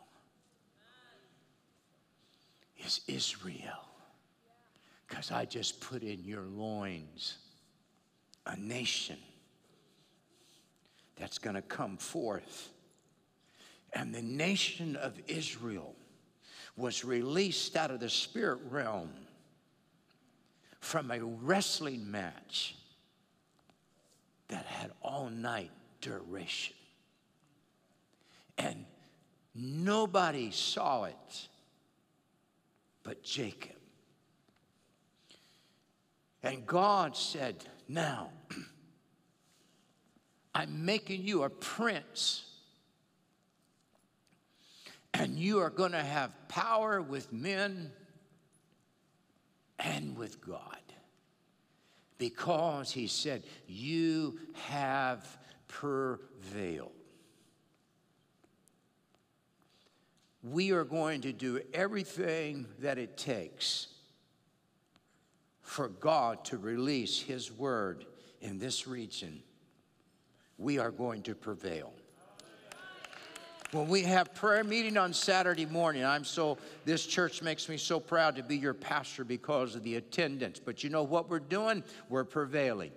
[2.84, 3.88] Is Israel.
[5.06, 7.38] Because I just put in your loins
[8.46, 9.16] a nation
[11.16, 12.70] that's going to come forth.
[13.92, 15.94] And the nation of Israel
[16.76, 19.10] was released out of the spirit realm
[20.84, 22.76] from a wrestling match
[24.48, 25.70] that had all night
[26.02, 26.76] duration.
[28.58, 28.84] And
[29.54, 31.48] nobody saw it
[33.02, 33.76] but Jacob.
[36.42, 38.28] And God said, Now,
[40.54, 42.44] I'm making you a prince.
[45.14, 47.90] And you are going to have power with men
[49.84, 50.80] and with God.
[52.18, 55.38] Because he said, You have
[55.68, 56.92] prevailed.
[60.42, 63.88] We are going to do everything that it takes
[65.62, 68.04] for God to release His word
[68.42, 69.42] in this region.
[70.58, 71.94] We are going to prevail.
[73.74, 77.98] When we have prayer meeting on Saturday morning, I'm so, this church makes me so
[77.98, 80.60] proud to be your pastor because of the attendance.
[80.60, 81.82] But you know what we're doing?
[82.08, 82.92] We're prevailing.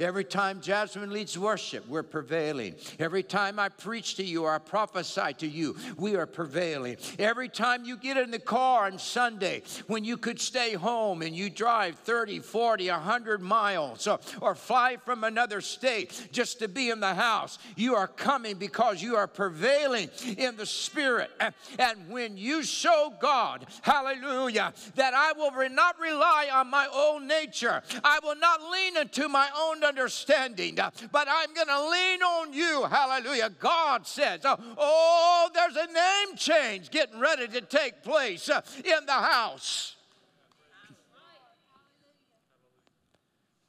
[0.00, 2.74] Every time Jasmine leads worship, we're prevailing.
[2.98, 6.96] Every time I preach to you or I prophesy to you, we are prevailing.
[7.18, 11.36] Every time you get in the car on Sunday when you could stay home and
[11.36, 16.88] you drive 30, 40, 100 miles or, or fly from another state just to be
[16.88, 20.08] in the house, you are coming because you are prevailing
[20.38, 21.30] in the Spirit.
[21.40, 27.26] And, and when you show God, hallelujah, that I will not rely on my own
[27.26, 32.22] nature, I will not lean into my own understanding, uh, but I'm going to lean
[32.22, 32.84] on you.
[32.84, 33.50] Hallelujah.
[33.58, 39.06] God says, uh, Oh, there's a name change getting ready to take place uh, in
[39.06, 39.96] the house.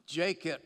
[0.06, 0.62] Jacob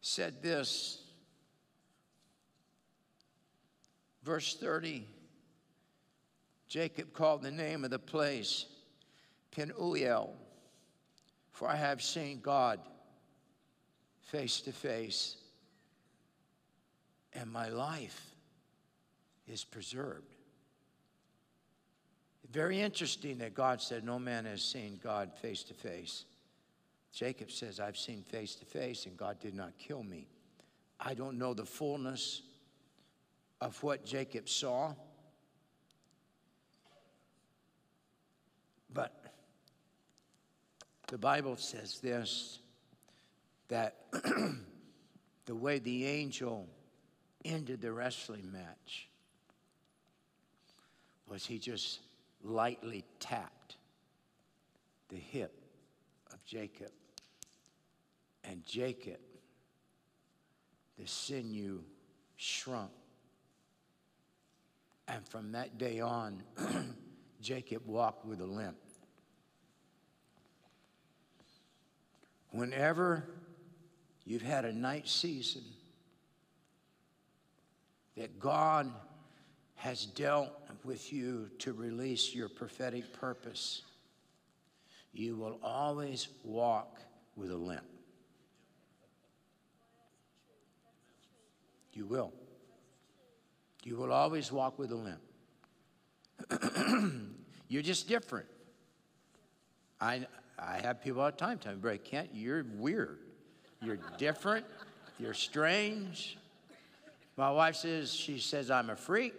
[0.00, 1.02] said this,
[4.22, 5.08] verse 30.
[6.68, 8.66] Jacob called the name of the place
[9.54, 10.34] Penuel,
[11.54, 12.80] for I have seen God
[14.22, 15.36] face to face,
[17.32, 18.34] and my life
[19.46, 20.34] is preserved.
[22.50, 26.24] Very interesting that God said, No man has seen God face to face.
[27.12, 30.26] Jacob says, I've seen face to face, and God did not kill me.
[30.98, 32.42] I don't know the fullness
[33.60, 34.92] of what Jacob saw,
[38.92, 39.24] but
[41.14, 42.58] the Bible says this
[43.68, 43.98] that
[45.46, 46.68] the way the angel
[47.44, 49.08] ended the wrestling match
[51.28, 52.00] was he just
[52.42, 53.76] lightly tapped
[55.08, 55.54] the hip
[56.32, 56.90] of Jacob.
[58.42, 59.20] And Jacob,
[60.98, 61.84] the sinew
[62.34, 62.90] shrunk.
[65.06, 66.42] And from that day on,
[67.40, 68.78] Jacob walked with a limp.
[72.54, 73.24] Whenever
[74.24, 75.64] you've had a night season
[78.16, 78.92] that God
[79.74, 80.52] has dealt
[80.84, 83.82] with you to release your prophetic purpose,
[85.12, 87.00] you will always walk
[87.34, 87.82] with a limp.
[91.92, 92.32] You will.
[93.82, 95.22] You will always walk with a limp.
[97.68, 98.46] You're just different.
[100.00, 100.28] I,
[100.58, 103.18] I have people all the time tell me, Brother Kent, you're weird.
[103.82, 104.64] You're different.
[105.18, 106.38] You're strange.
[107.36, 109.34] My wife says, she says I'm a freak.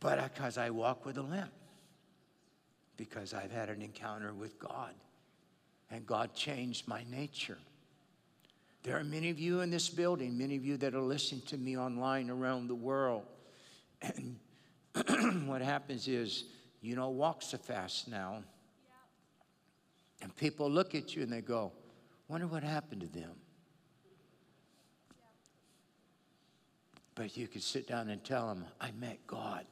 [0.00, 1.50] But because I walk with a limp.
[2.96, 4.94] Because I've had an encounter with God.
[5.90, 7.58] And God changed my nature.
[8.82, 11.56] There are many of you in this building, many of you that are listening to
[11.56, 13.24] me online around the world.
[14.02, 14.38] And
[15.48, 16.44] what happens is
[16.84, 18.42] you don't walk so fast now.
[20.22, 21.72] And people look at you and they go,
[22.28, 23.32] wonder what happened to them.
[27.14, 29.64] But you could sit down and tell them, I met God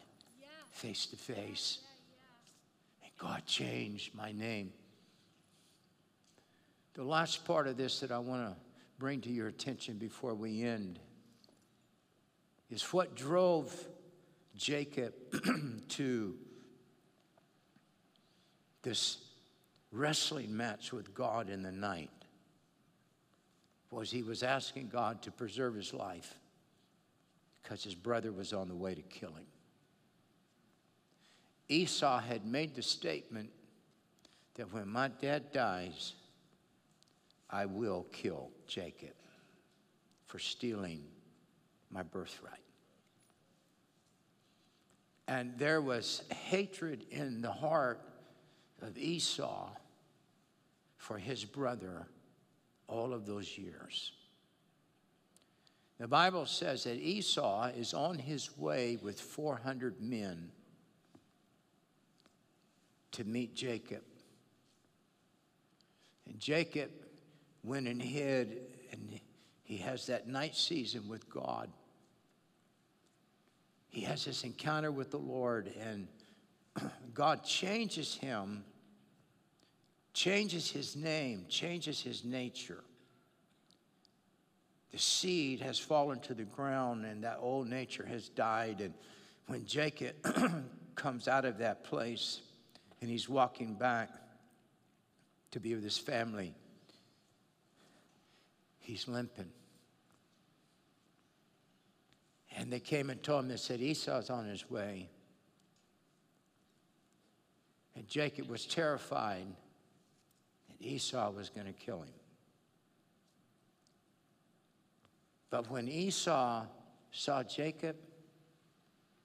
[0.70, 1.78] face to face.
[3.02, 4.72] And God changed my name.
[6.94, 8.56] The last part of this that I want to
[8.98, 10.98] bring to your attention before we end
[12.70, 13.74] is what drove
[14.56, 15.14] Jacob
[15.89, 16.34] to
[18.83, 19.19] this
[19.91, 22.11] wrestling match with God in the night
[23.91, 26.35] was he was asking God to preserve his life
[27.63, 29.47] because his brother was on the way to kill him.
[31.69, 33.51] Esau had made the statement
[34.55, 36.15] that when my dad dies,
[37.49, 39.15] I will kill Jacob
[40.27, 41.05] for stealing
[41.91, 42.55] my birthright.
[45.29, 48.01] And there was hatred in the heart
[48.83, 49.71] of Esau
[50.97, 52.07] for his brother
[52.89, 54.13] all of those years.
[55.99, 60.51] The Bible says that Esau is on his way with 400 men
[63.13, 64.03] to meet Jacob.
[66.27, 66.91] And Jacob
[67.63, 69.21] went and hid, and
[69.63, 71.71] he has that night season with God.
[73.89, 76.09] He has this encounter with the Lord, and
[77.15, 78.65] God changes him,
[80.12, 82.82] changes his name, changes his nature.
[84.90, 88.80] The seed has fallen to the ground, and that old nature has died.
[88.80, 88.93] And
[89.47, 90.14] when Jacob
[90.94, 92.40] comes out of that place
[93.01, 94.10] and he's walking back
[95.52, 96.55] to be with his family,
[98.80, 99.51] he's limping.
[102.55, 105.09] And they came and told him, they said, Esau's on his way.
[107.97, 109.47] And Jacob was terrified
[110.83, 112.15] Esau was going to kill him.
[115.51, 116.65] But when Esau
[117.11, 117.97] saw Jacob,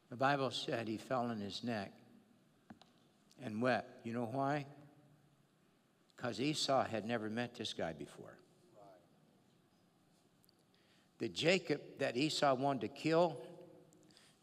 [0.10, 1.92] the Bible said he fell on his neck
[3.44, 4.06] and wept.
[4.06, 4.66] You know why?
[6.16, 8.38] Because Esau had never met this guy before.
[11.20, 13.42] The Jacob that Esau wanted to kill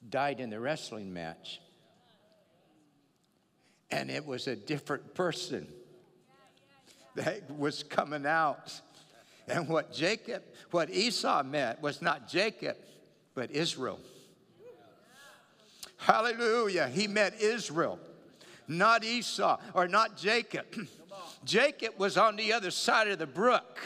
[0.09, 1.61] died in the wrestling match.
[3.91, 5.69] And it was a different person
[7.15, 8.81] that was coming out.
[9.47, 12.77] And what Jacob, what Esau met was not Jacob,
[13.35, 14.01] but Israel.
[15.99, 16.89] Hallelujah.
[16.89, 17.99] He met Israel,
[18.69, 20.66] not Esau or not Jacob.
[21.45, 23.78] Jacob was on the other side of the brook.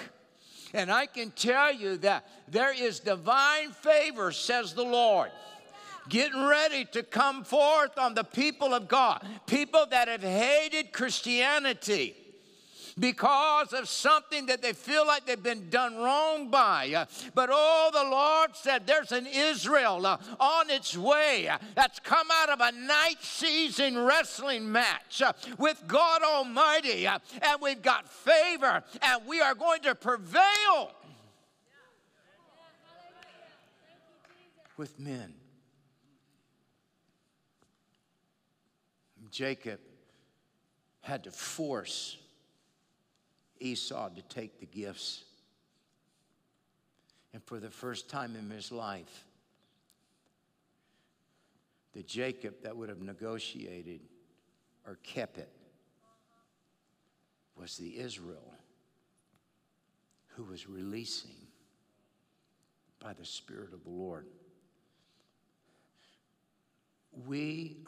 [0.75, 5.31] And I can tell you that there is divine favor, says the Lord,
[6.09, 12.15] getting ready to come forth on the people of God, people that have hated Christianity
[12.99, 16.93] because of something that they feel like they've been done wrong by.
[16.95, 22.01] Uh, but oh, the Lord said there's an Israel uh, on its way uh, that's
[22.01, 25.23] come out of a night season wrestling match
[25.59, 27.07] with God Almighty.
[27.07, 27.20] and
[27.61, 30.93] we've got favor and we are going to prevail
[34.77, 35.35] with men.
[39.31, 39.81] Jacob
[41.01, 42.16] had to force
[43.60, 45.24] Esau to take the gifts.
[47.32, 49.24] And for the first time in his life,
[51.93, 54.01] the Jacob that would have negotiated
[54.86, 55.51] or kept it
[57.56, 58.55] was the Israel
[60.28, 61.48] who was releasing
[63.01, 64.26] by the Spirit of the Lord.
[67.26, 67.78] We,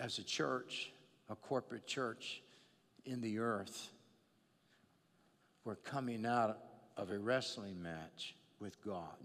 [0.00, 0.92] as a church,
[1.28, 2.41] a corporate church
[3.04, 3.90] in the earth,
[5.64, 6.58] we're coming out
[6.96, 9.16] of a wrestling match with God.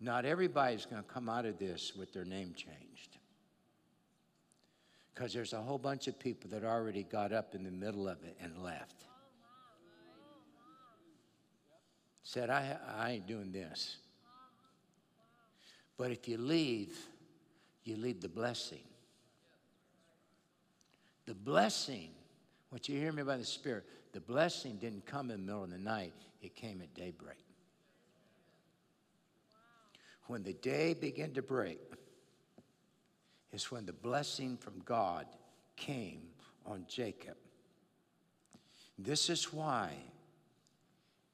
[0.00, 3.16] Not everybody's going to come out of this with their name changed.
[5.14, 8.22] Because there's a whole bunch of people that already got up in the middle of
[8.22, 9.04] it and left.
[12.22, 13.96] Said, I, I ain't doing this.
[15.96, 16.98] But if you leave,
[17.84, 18.84] you leave the blessing.
[21.26, 22.10] The blessing,
[22.70, 25.70] what you hear me by the Spirit, the blessing didn't come in the middle of
[25.70, 27.44] the night, it came at daybreak.
[30.28, 31.80] When the day began to break,
[33.52, 35.26] is when the blessing from God
[35.76, 36.22] came
[36.64, 37.36] on Jacob.
[38.98, 39.92] This is why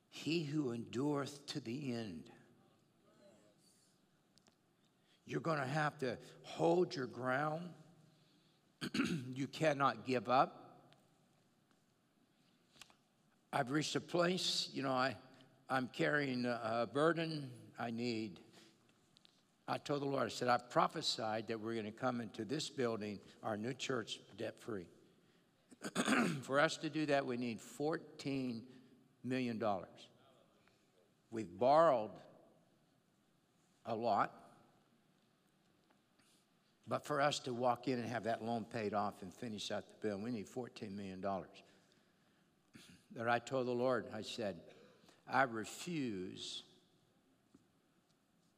[0.09, 2.25] he who endureth to the end,
[5.27, 7.69] you're going to have to hold your ground.
[9.35, 10.59] you cannot give up.
[13.53, 15.17] I've reached a place, you know, I,
[15.69, 17.51] I'm carrying a, burden.
[17.79, 18.41] I need
[19.69, 22.69] I told the Lord, I said, I've prophesied that we're going to come into this
[22.69, 24.87] building, our new church, debt free.
[26.43, 28.63] For us to do that, we need $14
[29.25, 29.63] million.
[31.31, 32.11] We've borrowed
[33.87, 34.35] a lot,
[36.87, 39.85] but for us to walk in and have that loan paid off and finish out
[39.87, 41.25] the bill, we need $14 million.
[43.15, 44.57] That I told the Lord, I said,
[45.31, 46.63] I refuse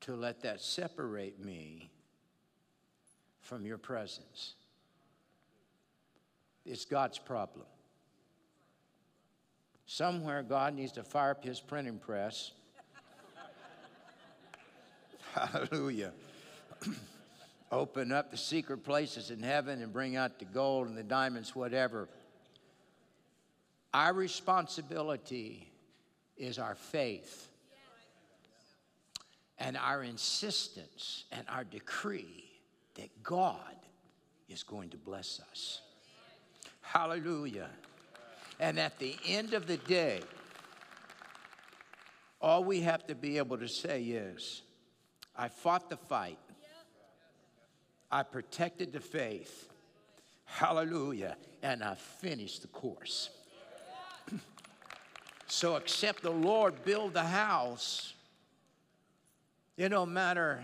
[0.03, 1.91] to let that separate me
[3.41, 4.55] from your presence.
[6.65, 7.67] It's God's problem.
[9.87, 12.53] Somewhere, God needs to fire up his printing press.
[15.35, 16.13] Hallelujah.
[17.75, 21.57] Open up the secret places in heaven and bring out the gold and the diamonds,
[21.57, 22.09] whatever.
[23.93, 25.73] Our responsibility
[26.37, 27.49] is our faith
[29.59, 32.45] and our insistence and our decree
[32.95, 33.75] that God
[34.49, 35.81] is going to bless us.
[36.81, 37.71] Hallelujah.
[38.61, 40.21] And at the end of the day,
[42.41, 44.63] all we have to be able to say is,
[45.37, 46.39] I fought the fight.
[48.15, 49.69] I protected the faith.
[50.45, 51.37] Hallelujah.
[51.65, 53.29] And I finished the course.
[55.49, 58.15] so, except the Lord build the house,
[59.77, 60.63] it don't matter.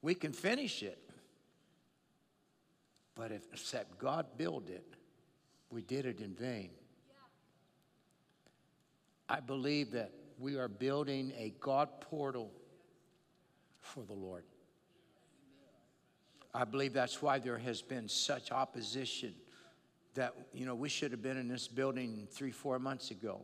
[0.00, 0.96] We can finish it.
[3.14, 4.94] But if except God build it,
[5.70, 6.70] we did it in vain.
[9.28, 12.50] I believe that we are building a God portal
[13.82, 14.44] for the Lord.
[16.52, 19.34] I believe that's why there has been such opposition
[20.14, 23.40] that, you know, we should have been in this building three, four months ago.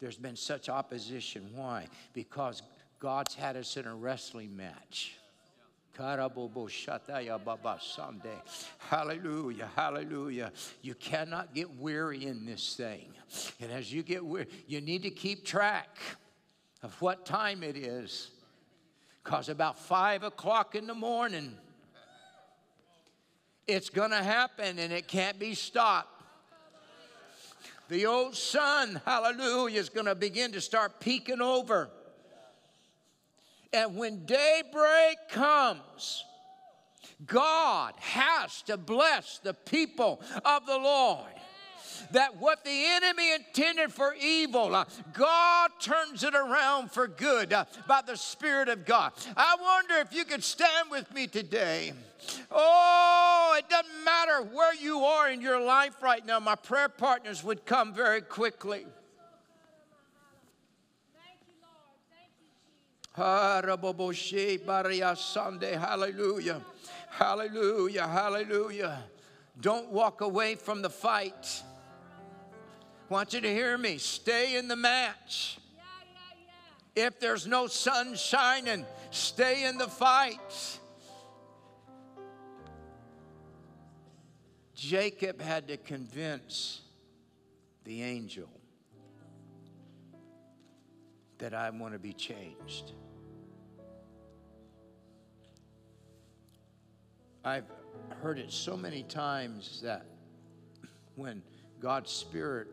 [0.00, 1.50] There's been such opposition.
[1.54, 1.86] Why?
[2.14, 2.62] Because
[3.00, 5.16] God's had us in a wrestling match.
[8.78, 10.52] Hallelujah, hallelujah.
[10.82, 13.12] You cannot get weary in this thing.
[13.60, 15.98] And as you get weary, you need to keep track
[16.82, 18.30] of what time it is.
[19.22, 21.56] Because about five o'clock in the morning,
[23.66, 26.22] it's going to happen and it can't be stopped.
[27.88, 31.90] The old sun, hallelujah, is going to begin to start peeking over.
[33.72, 36.24] And when daybreak comes,
[37.26, 41.32] God has to bless the people of the Lord.
[42.12, 47.64] That what the enemy intended for evil, uh, God turns it around for good uh,
[47.86, 49.12] by the Spirit of God.
[49.36, 51.92] I wonder if you could stand with me today.
[52.50, 57.42] Oh, it doesn't matter where you are in your life right now, my prayer partners
[57.42, 58.86] would come very quickly.
[61.14, 61.98] Thank you, Lord.
[62.10, 62.46] Thank you.
[65.78, 66.60] Hallelujah.
[67.10, 68.06] Hallelujah.
[68.06, 69.04] Hallelujah.
[69.60, 71.62] Don't walk away from the fight.
[73.10, 73.98] Want you to hear me.
[73.98, 75.58] Stay in the match.
[76.94, 80.78] If there's no sun shining, stay in the fight.
[84.76, 86.82] Jacob had to convince
[87.82, 88.48] the angel
[91.38, 92.92] that I want to be changed.
[97.44, 97.64] I've
[98.22, 100.06] heard it so many times that
[101.16, 101.42] when
[101.80, 102.68] God's Spirit,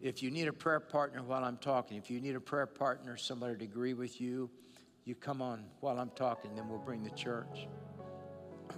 [0.00, 3.16] if you need a prayer partner while I'm talking, if you need a prayer partner,
[3.16, 4.48] somebody to agree with you,
[5.04, 7.66] you come on while I'm talking, then we'll bring the church.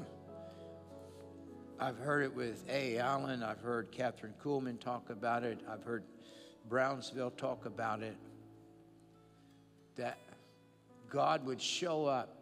[1.80, 2.98] I've heard it with A.
[2.98, 3.42] Allen.
[3.42, 5.60] I've heard Kathryn Kuhlman talk about it.
[5.68, 6.04] I've heard
[6.68, 8.16] Brownsville talk about it.
[9.96, 10.18] That
[11.10, 12.36] God would show up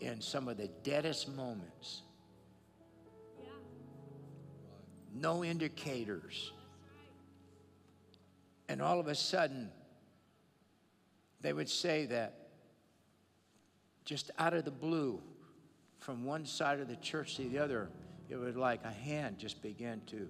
[0.00, 2.03] in some of the deadest moments.
[5.14, 6.52] No indicators.
[8.68, 9.70] And all of a sudden,
[11.40, 12.48] they would say that
[14.04, 15.22] just out of the blue,
[16.00, 17.88] from one side of the church to the other,
[18.28, 20.28] it would like a hand just begin to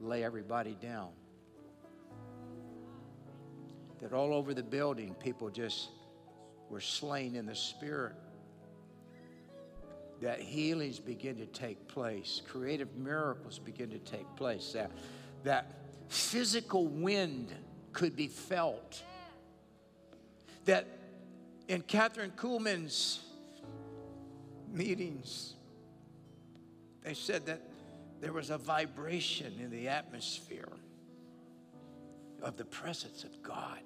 [0.00, 1.08] lay everybody down.
[4.00, 5.88] That all over the building, people just
[6.68, 8.14] were slain in the spirit.
[10.20, 14.90] That healings begin to take place, creative miracles begin to take place, that,
[15.44, 15.72] that
[16.08, 17.52] physical wind
[17.92, 19.02] could be felt.
[20.64, 20.86] That
[21.68, 23.20] in Kathryn Kuhlman's
[24.72, 25.54] meetings,
[27.02, 27.62] they said that
[28.20, 30.72] there was a vibration in the atmosphere
[32.42, 33.80] of the presence of God.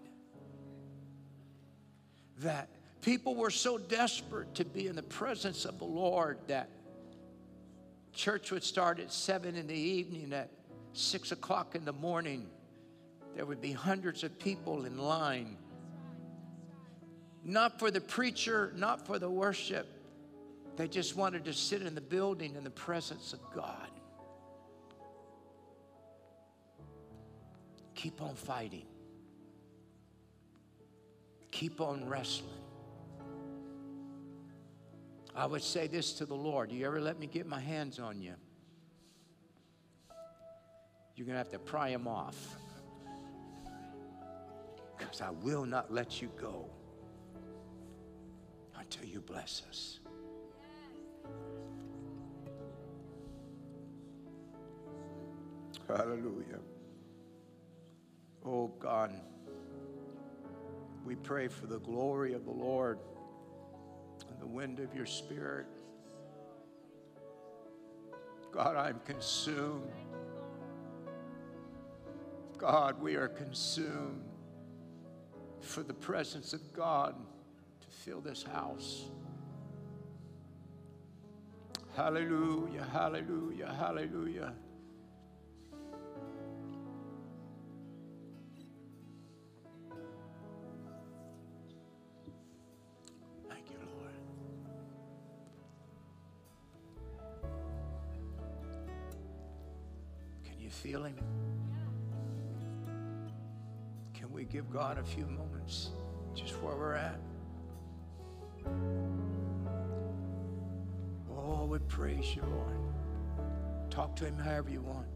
[2.39, 2.69] That
[3.03, 6.71] people were so desperate to be in the presence of the Lord that
[8.15, 10.51] church would start at seven in the evening, at
[10.93, 12.49] six o'clock in the morning,
[13.35, 15.57] there would be hundreds of people in line.
[17.45, 19.89] Not for the preacher, not for the worship.
[20.77, 23.89] They just wanted to sit in the building in the presence of God.
[27.95, 28.87] Keep on fighting.
[31.51, 32.62] Keep on wrestling.
[35.35, 37.99] I would say this to the Lord Do you ever let me get my hands
[37.99, 38.35] on you?
[41.15, 42.57] You're going to have to pry them off.
[44.97, 46.71] Because I will not let you go
[48.79, 50.01] until you bless us.
[55.89, 56.61] Hallelujah.
[58.45, 59.13] Oh God,
[61.05, 62.99] we pray for the glory of the Lord
[64.33, 65.67] and the wind of your spirit.
[68.51, 69.93] God, I'm consumed.
[72.57, 74.25] God, we are consumed
[75.61, 77.15] for the presence of God
[77.81, 79.05] to fill this house.
[81.95, 84.55] Hallelujah, hallelujah, hallelujah.
[104.73, 105.91] God a few moments
[106.35, 107.21] just where we're at?
[111.37, 112.79] Oh, we praise you, Lord.
[113.91, 115.07] Talk to Him however you want.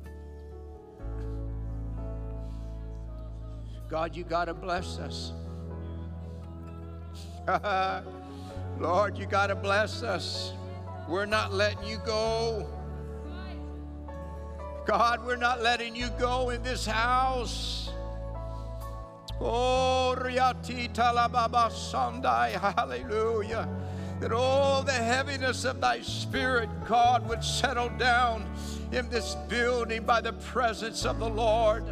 [3.88, 5.32] God, you got to bless us.
[8.78, 10.52] Lord, you got to bless us.
[11.08, 12.68] We're not letting you go.
[14.84, 17.90] God, we're not letting you go in this house.
[19.40, 20.14] Oh,
[22.76, 23.68] hallelujah.
[24.20, 28.50] That all the heaviness of thy spirit, God, would settle down
[28.92, 31.84] in this building by the presence of the Lord.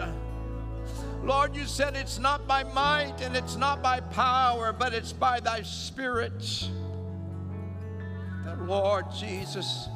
[1.22, 5.40] Lord, you said it's not by might and it's not by power, but it's by
[5.40, 6.68] thy spirit.
[8.44, 9.88] That Lord Jesus,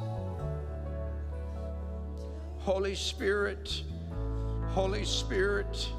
[2.59, 3.83] Holy Spirit,
[4.69, 5.89] Holy Spirit,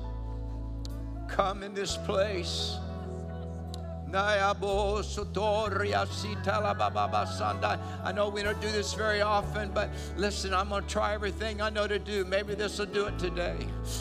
[1.31, 2.77] come in this place.
[4.13, 4.53] I
[8.13, 11.71] know we don't do this very often, but listen, I'm going to try everything I
[11.71, 12.25] know to do.
[12.25, 13.57] Maybe this will do it today.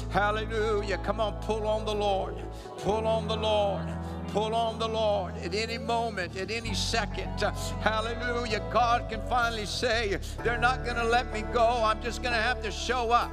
[0.09, 0.97] Hallelujah.
[0.99, 2.35] Come on, pull on the Lord.
[2.79, 3.85] Pull on the Lord.
[4.29, 7.39] Pull on the Lord at any moment, at any second.
[7.81, 8.61] Hallelujah.
[8.71, 11.83] God can finally say, They're not going to let me go.
[11.83, 13.31] I'm just going to have to show up.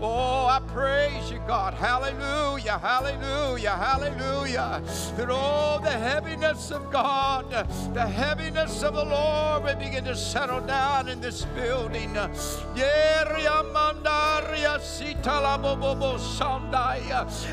[0.00, 1.74] Oh, I praise you, God.
[1.74, 2.78] Hallelujah.
[2.78, 3.70] Hallelujah.
[3.70, 4.82] Hallelujah.
[5.16, 7.50] That all the heaviness of God,
[7.92, 12.14] the heaviness of the Lord will begin to settle down in this building.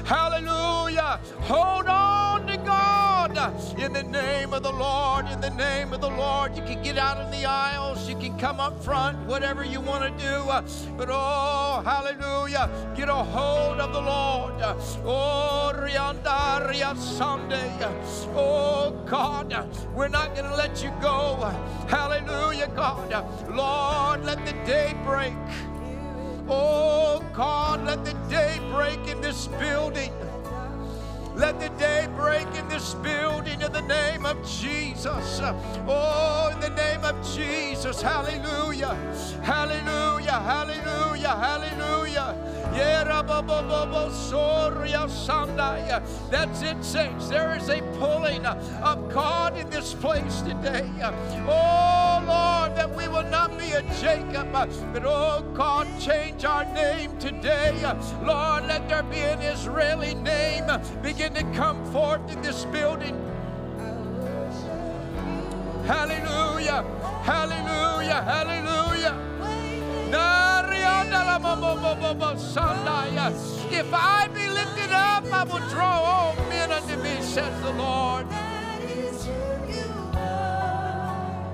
[0.05, 1.19] Hallelujah.
[1.41, 3.31] Hold on to God.
[3.77, 6.55] In the name of the Lord, in the name of the Lord.
[6.55, 10.03] You can get out in the aisles, you can come up front, whatever you want
[10.03, 10.43] to do.
[10.97, 14.53] But oh, hallelujah, get a hold of the Lord.
[15.03, 17.69] Oh, Riandaria Sunday.
[18.33, 19.53] Oh, God,
[19.93, 21.35] we're not going to let you go.
[21.89, 23.11] Hallelujah, God.
[23.49, 25.33] Lord, let the day break.
[26.47, 30.13] Oh, God, let the day break in this building.
[31.35, 33.30] Let the day break in this building
[33.63, 35.39] in the name of Jesus.
[35.87, 38.01] Oh, in the name of Jesus.
[38.01, 38.95] Hallelujah.
[39.43, 40.31] Hallelujah.
[40.31, 41.29] Hallelujah.
[41.29, 42.51] Hallelujah.
[46.29, 47.27] That's it, saints.
[47.27, 50.89] There is a pulling of God in this place today.
[51.47, 57.17] Oh, Lord, that we will not be a Jacob, but oh, God, change our name
[57.19, 57.73] today.
[58.23, 60.65] Lord, let there be an Israeli name
[61.03, 63.30] begin to come forth in this building.
[65.85, 66.83] Hallelujah.
[67.23, 68.21] Hallelujah.
[68.23, 69.31] Hallelujah.
[73.73, 78.29] If I be lifted up, I will draw all men unto me, says the Lord.
[78.29, 79.31] That is who
[79.71, 81.53] you are.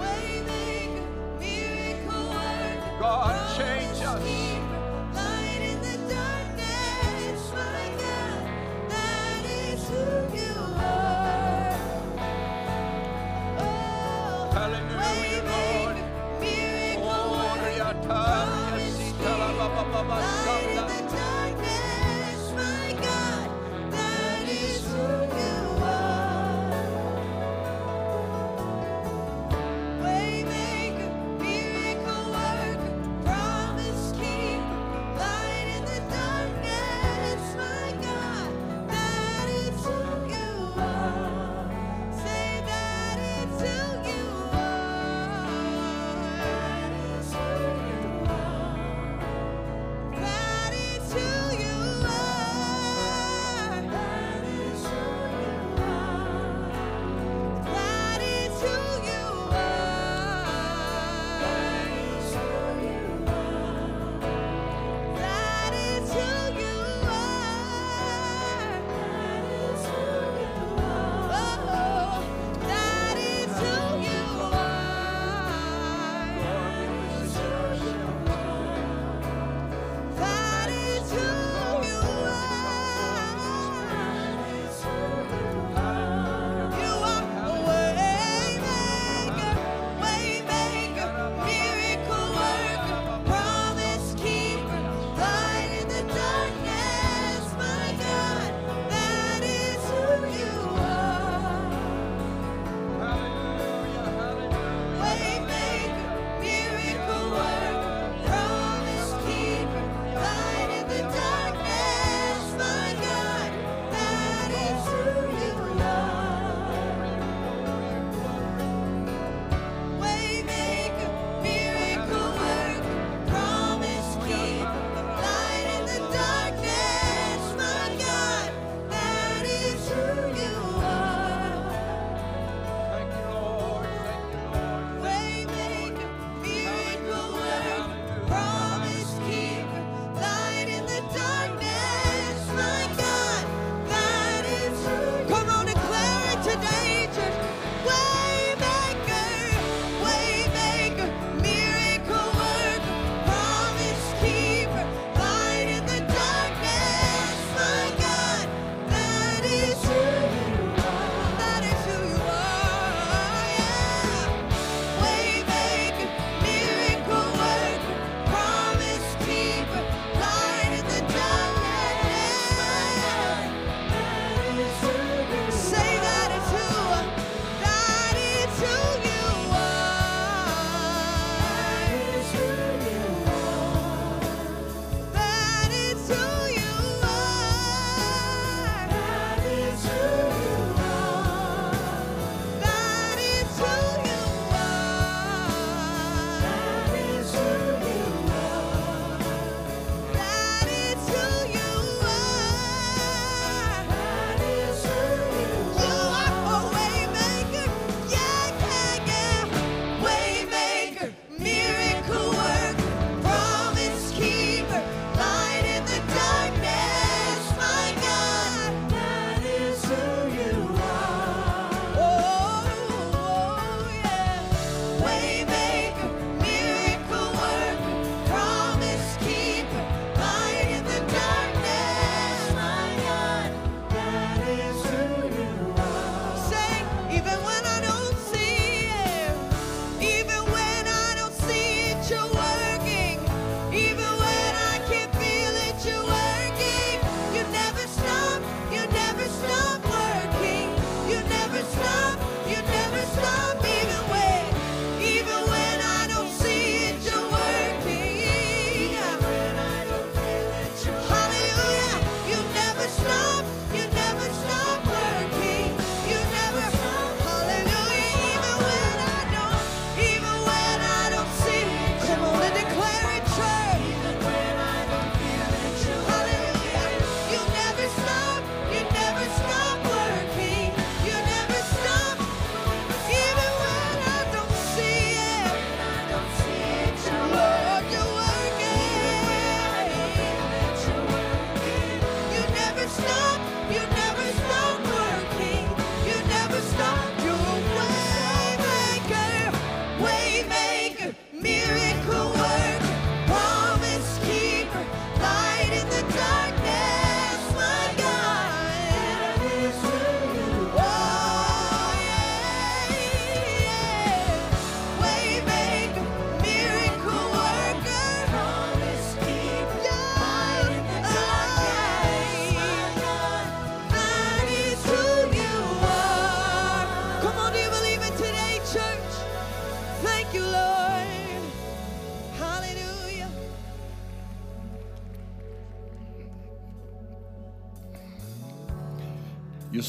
[0.00, 4.53] Waymaker, miracle worker, God, change us.
[19.94, 20.93] Oriataria, Light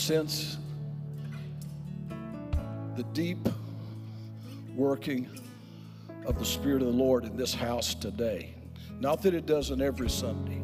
[0.05, 0.59] sense
[2.95, 3.39] the deep
[4.75, 5.27] working
[6.27, 8.53] of the Spirit of the Lord in this house today.
[8.99, 10.61] Not that it doesn't every Sunday,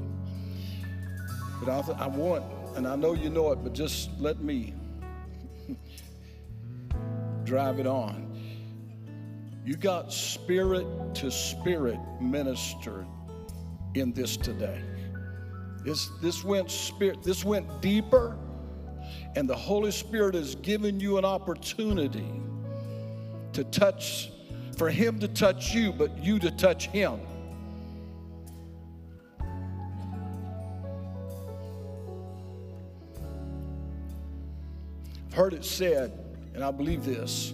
[1.59, 2.45] but I, th- I want,
[2.75, 4.75] and I know you know it, but just let me
[7.43, 8.39] drive it on.
[9.65, 10.85] You got spirit
[11.15, 13.07] to spirit ministered
[13.95, 14.83] in this today.
[15.83, 18.37] This, this went spirit, this went deeper,
[19.35, 22.29] and the Holy Spirit has given you an opportunity
[23.53, 24.31] to touch,
[24.77, 27.19] for Him to touch you, but you to touch Him.
[35.27, 36.11] I've heard it said,
[36.53, 37.53] and I believe this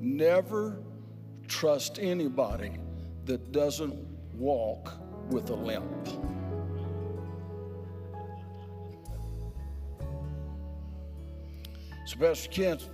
[0.00, 0.76] never
[1.46, 2.72] trust anybody
[3.24, 3.94] that doesn't
[4.34, 4.92] walk
[5.30, 6.08] with a limp.
[12.18, 12.88] Pastor Kent,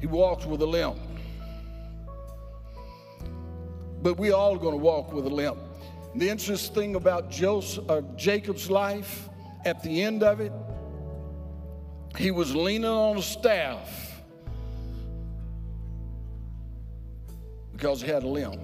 [0.00, 0.96] he walked with a limp.
[4.02, 5.58] But we all going to walk with a limp.
[6.14, 9.28] The interesting thing about Joseph, uh, Jacob's life,
[9.64, 10.52] at the end of it,
[12.16, 14.22] he was leaning on a staff
[17.72, 18.60] because he had a limp.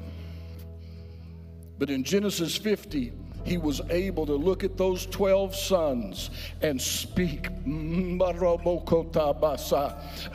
[1.79, 3.13] But in Genesis 50,
[3.45, 7.49] he was able to look at those 12 sons and speak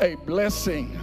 [0.01, 0.99] a blessing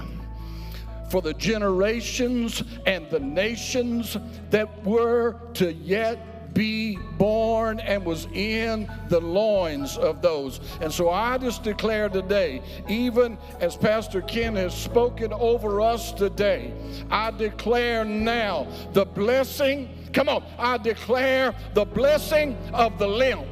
[1.10, 4.16] for the generations and the nations
[4.50, 10.60] that were to yet be born and was in the loins of those.
[10.80, 16.72] And so I just declare today, even as Pastor Ken has spoken over us today,
[17.10, 19.90] I declare now the blessing.
[20.14, 23.44] Come on, I declare the blessing of the limp.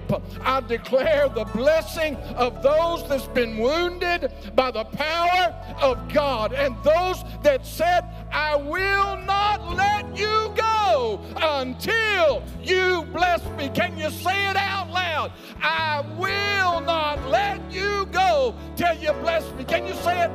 [0.43, 6.77] I declare the blessing of those that's been wounded by the power of God and
[6.85, 13.69] those that said, I will not let you go until you bless me.
[13.69, 15.33] Can you say it out loud?
[15.61, 19.65] I will not let you go till you bless me.
[19.65, 20.31] Can you say it?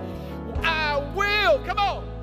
[0.62, 1.64] I will.
[1.66, 2.17] Come on.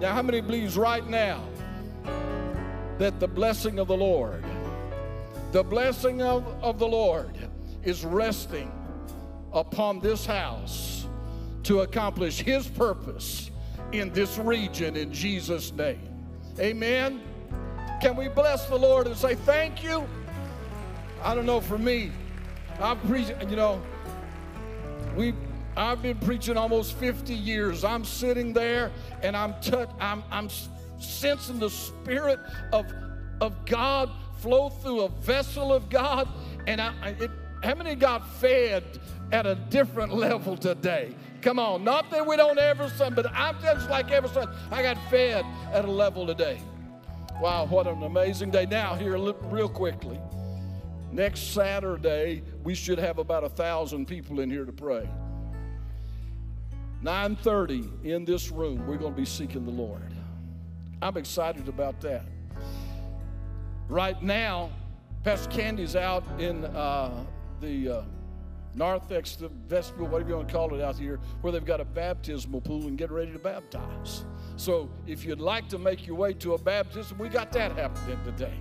[0.00, 1.44] Now, how many believes right now
[2.96, 4.42] that the blessing of the Lord,
[5.52, 7.36] the blessing of, of the Lord
[7.82, 8.72] is resting
[9.52, 11.06] upon this house
[11.64, 13.50] to accomplish His purpose
[13.92, 16.08] in this region in Jesus' name?
[16.58, 17.20] Amen.
[18.00, 20.08] Can we bless the Lord and say thank you?
[21.22, 22.10] I don't know, for me,
[22.80, 23.82] I've preached, you know,
[25.14, 25.34] we
[25.76, 27.84] I've been preaching almost 50 years.
[27.84, 28.90] I'm sitting there
[29.22, 29.54] and I'm
[30.00, 30.48] I'm, I'm
[30.98, 32.40] sensing the spirit
[32.72, 32.86] of,
[33.40, 36.28] of God flow through a vessel of God.
[36.66, 37.30] And I, it,
[37.62, 38.84] how many got fed
[39.32, 41.14] at a different level today?
[41.42, 44.48] Come on, not that we don't ever son, but I'm just like ever son.
[44.70, 46.60] I got fed at a level today.
[47.40, 48.66] Wow, what an amazing day.
[48.66, 50.20] Now, here, real quickly.
[51.10, 55.08] Next Saturday, we should have about a thousand people in here to pray.
[57.02, 60.02] 9:30 in this room, we're going to be seeking the Lord.
[61.00, 62.24] I'm excited about that.
[63.88, 64.70] Right now,
[65.24, 67.24] Pastor Candy's out in uh,
[67.60, 68.02] the uh,
[68.74, 71.84] narthex, the vestibule, whatever you want to call it out here, where they've got a
[71.84, 74.24] baptismal pool and getting ready to baptize.
[74.56, 78.18] So if you'd like to make your way to a baptism, we got that happening
[78.24, 78.54] today.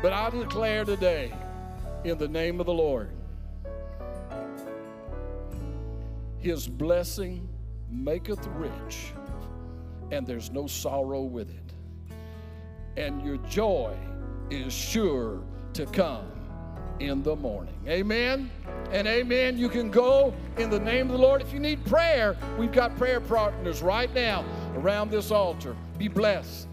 [0.00, 1.32] But I declare today,
[2.04, 3.10] in the name of the Lord,
[6.42, 7.48] his blessing
[7.88, 9.12] maketh rich,
[10.10, 11.72] and there's no sorrow with it.
[12.96, 13.96] And your joy
[14.50, 15.42] is sure
[15.74, 16.26] to come
[16.98, 17.74] in the morning.
[17.88, 18.50] Amen
[18.90, 19.56] and amen.
[19.56, 21.40] You can go in the name of the Lord.
[21.40, 24.44] If you need prayer, we've got prayer partners right now
[24.76, 25.76] around this altar.
[25.96, 26.68] Be blessed.